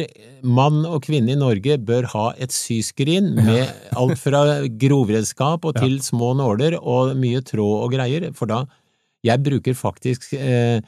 mann 0.43 0.81
og 0.83 1.05
kvinne 1.05 1.31
i 1.31 1.39
Norge 1.39 1.77
bør 1.87 2.09
ha 2.11 2.23
et 2.43 2.51
syskrin 2.51 3.31
med 3.37 3.69
alt 3.99 4.19
fra 4.19 4.41
grovredskap 4.67 5.63
og 5.63 5.79
til 5.79 6.01
små 6.03 6.33
nåler 6.35 6.75
og 6.81 7.13
mye 7.19 7.39
tråd 7.47 7.85
og 7.85 7.95
greier, 7.95 8.31
for 8.35 8.51
da 8.51 8.65
Jeg 9.23 9.39
bruker 9.39 9.71
faktisk 9.71 10.33
eh, 10.35 10.75
eh, 10.75 10.81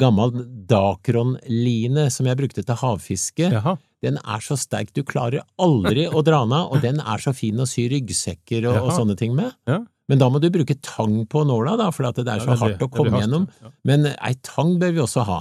gammel 0.00 0.32
Dacron-line 0.70 2.06
som 2.10 2.26
jeg 2.28 2.38
brukte 2.40 2.62
til 2.64 2.78
havfiske. 2.80 3.48
Jaha. 3.52 3.76
Den 4.02 4.16
er 4.18 4.40
så 4.42 4.56
sterk, 4.58 4.90
du 4.96 5.02
klarer 5.06 5.44
aldri 5.62 6.08
å 6.10 6.22
dra 6.26 6.40
den 6.42 6.54
av, 6.56 6.72
og 6.74 6.80
den 6.82 6.98
er 7.00 7.18
så 7.22 7.30
fin 7.36 7.60
å 7.62 7.66
sy 7.70 7.84
ryggsekker 7.92 8.64
og, 8.66 8.78
og 8.88 8.94
sånne 8.96 9.14
ting 9.20 9.36
med. 9.38 9.52
Ja. 9.70 9.82
Men 10.10 10.18
da 10.18 10.26
må 10.32 10.40
du 10.42 10.48
bruke 10.50 10.74
tang 10.82 11.20
på 11.30 11.44
nåla, 11.46 11.76
da, 11.78 11.90
for 11.94 12.08
at 12.08 12.16
det 12.18 12.26
er 12.26 12.40
Ja, 12.40 12.44
så 12.44 12.50
veldig- 12.56 12.62
hardt 12.64 12.82
å 12.82 12.90
komme 12.90 13.20
gjennom. 13.20 13.44
ja. 13.62 13.70
Men 13.86 14.06
ei 14.10 14.32
tang 14.42 14.78
bør 14.80 14.92
vi 14.96 15.04
også 15.04 15.24
ha. 15.28 15.38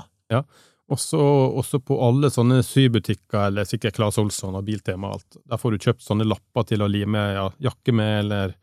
Også, 0.92 1.18
også 1.58 1.80
på 1.88 1.96
alle 2.04 2.28
sånne 2.30 2.60
sybutikker, 2.68 3.48
eller 3.48 3.64
sikkert 3.64 3.96
Claes 3.96 4.18
Olsson 4.20 4.56
og 4.60 4.66
Biltema 4.68 5.08
og 5.08 5.14
alt, 5.22 5.38
der 5.48 5.58
får 5.58 5.72
du 5.72 5.78
kjøpt 5.88 6.04
sånne 6.04 6.28
lapper 6.28 6.68
til 6.68 6.84
å 6.84 6.90
lime 6.92 7.22
ja, 7.34 7.46
jakke 7.64 7.94
med, 7.96 8.26
eller 8.26 8.54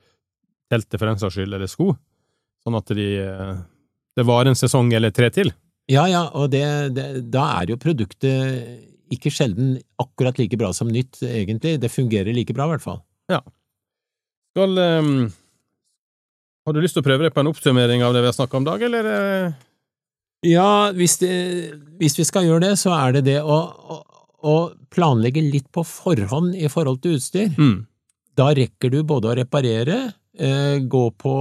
teltet 0.71 0.99
for 1.01 1.09
den 1.09 1.17
saks 1.19 1.35
skyld, 1.39 1.55
eller 1.57 1.67
sko, 1.73 1.97
sånn 2.67 2.77
at 2.77 2.93
de, 2.95 3.07
eh, 3.25 3.55
det 4.19 4.27
var 4.27 4.49
en 4.51 4.59
sesong 4.59 4.91
eller 4.97 5.15
tre 5.15 5.31
til. 5.35 5.53
Ja, 5.89 6.05
ja, 6.11 6.27
og 6.37 6.51
det, 6.53 6.65
det, 6.97 7.07
da 7.33 7.47
er 7.61 7.73
jo 7.73 7.81
produktet 7.81 8.85
ikke 9.15 9.33
sjelden 9.33 9.79
akkurat 10.03 10.37
like 10.41 10.59
bra 10.61 10.69
som 10.77 10.91
nytt, 10.93 11.23
egentlig. 11.25 11.79
Det 11.81 11.89
fungerer 11.93 12.35
like 12.37 12.53
bra, 12.57 12.67
i 12.69 12.75
hvert 12.75 12.85
fall. 12.85 13.01
Skal, 14.53 14.75
um, 14.77 15.31
har 16.67 16.77
du 16.77 16.83
lyst 16.83 16.97
til 16.99 17.05
å 17.05 17.07
prøve 17.07 17.25
deg 17.25 17.33
på 17.33 17.41
en 17.41 17.51
oppsummering 17.53 18.05
av 18.05 18.13
det 18.17 18.25
vi 18.25 18.29
har 18.29 18.37
snakket 18.37 18.59
om, 18.59 18.67
i 18.67 18.69
Dag, 18.69 18.85
eller? 18.89 19.09
eh? 19.15 19.57
Ja, 20.49 20.71
hvis, 20.95 21.17
det, 21.23 21.33
hvis 21.99 22.19
vi 22.19 22.27
skal 22.29 22.47
gjøre 22.47 22.67
det, 22.69 22.75
så 22.79 22.93
er 22.95 23.17
det 23.17 23.25
det 23.27 23.39
å, 23.41 23.57
å, 23.57 23.99
å 24.45 24.57
planlegge 24.93 25.43
litt 25.43 25.71
på 25.75 25.83
forhånd 25.87 26.53
i 26.59 26.69
forhold 26.71 27.01
til 27.05 27.17
utstyr. 27.17 27.49
Mm. 27.57 27.87
Da 28.39 28.53
rekker 28.55 28.93
du 28.93 29.01
både 29.09 29.33
å 29.33 29.39
reparere, 29.41 29.99
gå 30.39 31.05
på 31.19 31.33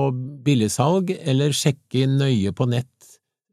billigsalg 0.44 1.12
eller 1.22 1.52
sjekke 1.54 2.08
nøye 2.10 2.52
på 2.58 2.68
nett, 2.72 2.88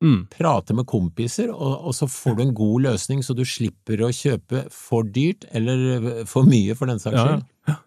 Mm. 0.05 0.27
prate 0.29 0.75
med 0.77 0.85
kompiser, 0.91 1.49
og, 1.55 1.87
og 1.89 1.95
så 1.97 2.05
får 2.11 2.35
du 2.37 2.43
en 2.43 2.51
god 2.55 2.83
løsning 2.83 3.23
så 3.25 3.33
du 3.35 3.41
slipper 3.49 4.03
å 4.05 4.11
kjøpe 4.13 4.65
for 4.75 5.03
dyrt 5.05 5.47
eller 5.55 6.25
for 6.29 6.45
mye 6.45 6.75
for 6.77 6.91
den 6.91 6.99
saks 7.01 7.15
Ja, 7.17 7.23
ja. 7.25 7.37
skyld. 7.39 7.79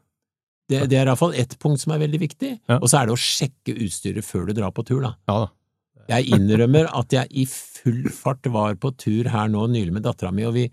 Det, 0.72 0.80
det 0.90 0.98
er 0.98 1.06
iallfall 1.12 1.36
ett 1.38 1.54
punkt 1.62 1.80
som 1.84 1.94
er 1.94 2.00
veldig 2.02 2.20
viktig, 2.24 2.50
Ja. 2.70 2.80
og 2.80 2.88
så 2.90 3.02
er 3.04 3.06
det 3.06 3.14
å 3.14 3.22
sjekke 3.22 3.76
utstyret 3.86 4.26
før 4.26 4.48
du 4.50 4.54
drar 4.58 4.72
på 4.74 4.84
tur, 4.88 5.02
da. 5.06 5.14
Ja 5.30 5.38
da. 5.46 5.52
Jeg 6.16 6.32
innrømmer 6.40 6.90
at 6.96 7.12
jeg 7.14 7.28
i 7.32 7.46
full 7.52 8.08
fart 8.16 8.48
var 8.50 8.76
på 8.82 8.94
tur 8.98 9.30
her 9.30 9.48
nå 9.52 9.68
nylig 9.70 9.94
med 10.00 10.04
dattera 10.08 10.32
mi, 10.34 10.44
og 10.48 10.56
vi, 10.58 10.66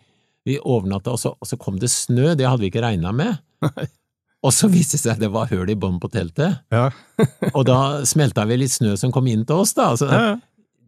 vi 0.47 0.57
overnatta, 0.62 1.12
og, 1.12 1.18
så- 1.20 1.35
og 1.37 1.47
så 1.51 1.59
kom 1.61 1.77
det 1.83 1.90
snø, 1.92 2.33
det 2.38 2.47
hadde 2.49 2.61
vi 2.64 2.70
ikke 2.70 2.87
regna 2.87 3.12
med. 3.12 3.37
Og 4.44 4.52
så 4.52 4.68
viste 4.68 4.98
det 4.98 5.02
seg 5.04 5.14
at 5.16 5.22
det 5.22 5.30
var 5.33 5.48
høl 5.48 5.70
i 5.72 5.76
bånn 5.80 6.00
på 6.02 6.11
teltet, 6.12 6.59
Ja. 6.74 6.90
og 7.57 7.62
da 7.68 7.78
smelta 8.09 8.44
vi 8.48 8.59
litt 8.61 8.74
snø 8.74 8.96
som 9.00 9.12
kom 9.14 9.26
inn 9.30 9.46
til 9.48 9.62
oss, 9.64 9.72
da. 9.76 9.92
Altså, 9.94 10.11
Ja, 10.12 10.20
ja. 10.35 10.35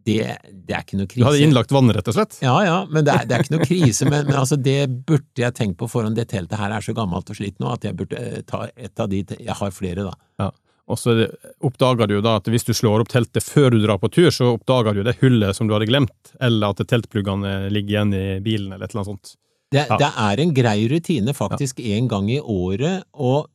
det, 0.05 0.19
det 0.67 0.75
er 0.77 0.83
ikke 0.85 0.99
noe 0.99 1.09
krise. 1.09 1.23
Du 1.23 1.27
hadde 1.31 1.41
innlagt 1.47 1.73
vann, 1.73 1.89
rett 1.95 2.07
og 2.11 2.15
slett? 2.19 2.37
Ja, 2.45 2.53
ja, 2.63 2.77
men 2.91 3.07
det 3.07 3.15
er, 3.15 3.25
det 3.27 3.35
er 3.37 3.43
ikke 3.47 3.55
noe 3.57 3.65
krise. 3.67 4.05
Men, 4.07 4.29
men 4.29 4.37
altså, 4.39 4.59
det 4.61 4.77
burde 5.09 5.41
jeg 5.41 5.57
tenkt 5.57 5.79
på 5.81 5.89
forhånd. 5.91 6.15
Det 6.19 6.29
teltet 6.31 6.59
her 6.61 6.75
er 6.77 6.85
så 6.85 6.93
gammelt 6.97 7.33
og 7.33 7.39
slitt 7.39 7.57
nå 7.63 7.73
at 7.73 7.89
jeg 7.89 7.97
burde 7.97 8.21
eh, 8.21 8.39
ta 8.47 8.67
et 8.75 9.03
av 9.03 9.09
de 9.11 9.23
Jeg 9.25 9.57
har 9.59 9.73
flere, 9.75 10.05
da. 10.07 10.13
Ja. 10.45 10.51
Og 10.87 10.95
så 11.01 11.11
er 11.17 11.33
oppdager 11.67 12.07
du 12.07 12.13
jo 12.15 12.21
da 12.23 12.37
at 12.39 12.45
hvis 12.47 12.63
du 12.63 12.71
slår 12.77 13.03
opp 13.03 13.09
teltet 13.11 13.43
før 13.43 13.73
du 13.73 13.81
drar 13.83 13.97
på 13.99 14.07
tur, 14.13 14.29
så 14.31 14.53
oppdager 14.53 14.95
du 14.95 15.01
det 15.03 15.17
hullet 15.19 15.57
som 15.57 15.67
du 15.67 15.73
hadde 15.75 15.89
glemt, 15.89 16.31
eller 16.39 16.71
at 16.71 16.85
teltpluggene 16.87 17.57
ligger 17.73 17.97
igjen 17.97 18.13
i 18.15 18.25
bilen, 18.45 18.69
eller 18.71 18.85
et 18.87 18.93
eller 18.93 19.03
annet 19.03 19.11
sånt. 19.17 19.33
Det, 19.71 19.83
Ja. 19.89 19.97
det 19.99 20.11
er 20.15 20.39
en 20.39 20.53
grei 20.55 20.87
rutine 20.87 21.33
faktisk 21.35 21.79
en 21.83 22.07
gang 22.07 22.29
i 22.31 22.39
året 22.39 23.03
å 23.13 23.45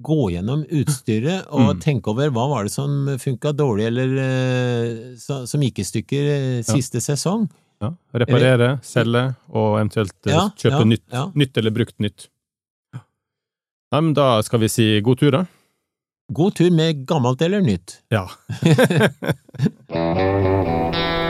gå 0.00 0.30
gjennom 0.32 0.62
utstyret 0.72 1.44
og 1.52 1.74
Mm. 1.76 1.80
tenke 1.80 2.08
over 2.08 2.30
hva 2.30 2.48
var 2.48 2.62
det 2.64 2.72
som 2.72 3.06
funka 3.20 3.52
dårlig 3.52 3.86
eller 3.90 4.08
eh, 4.16 5.16
så, 5.20 5.44
som 5.46 5.60
gikk 5.60 5.78
i 5.80 5.84
stykker 5.84 6.62
siste 6.64 6.72
siste 6.80 7.00
sesong. 7.12 7.50
Ja. 7.82 7.92
Reparere, 8.14 8.80
selge, 8.82 9.36
og 9.52 9.76
eventuelt 9.78 10.16
eh, 10.26 10.32
Ja, 10.32 10.48
kjøpe 10.56 10.80
ja, 10.80 10.84
nytt, 10.84 11.04
ja. 11.12 11.30
nytt 11.34 11.56
eller 11.58 11.70
brukt 11.70 11.98
nytt. 12.00 12.28
Nei, 13.92 14.00
men 14.00 14.14
da 14.14 14.40
skal 14.42 14.60
vi 14.60 14.68
si 14.68 15.00
god 15.02 15.18
tur, 15.18 15.30
da. 15.32 15.44
God 16.32 16.54
tur 16.54 16.70
med 16.70 17.04
gammelt 17.06 17.42
eller 17.42 17.60
nytt. 17.60 18.00
Ja. 18.10 18.26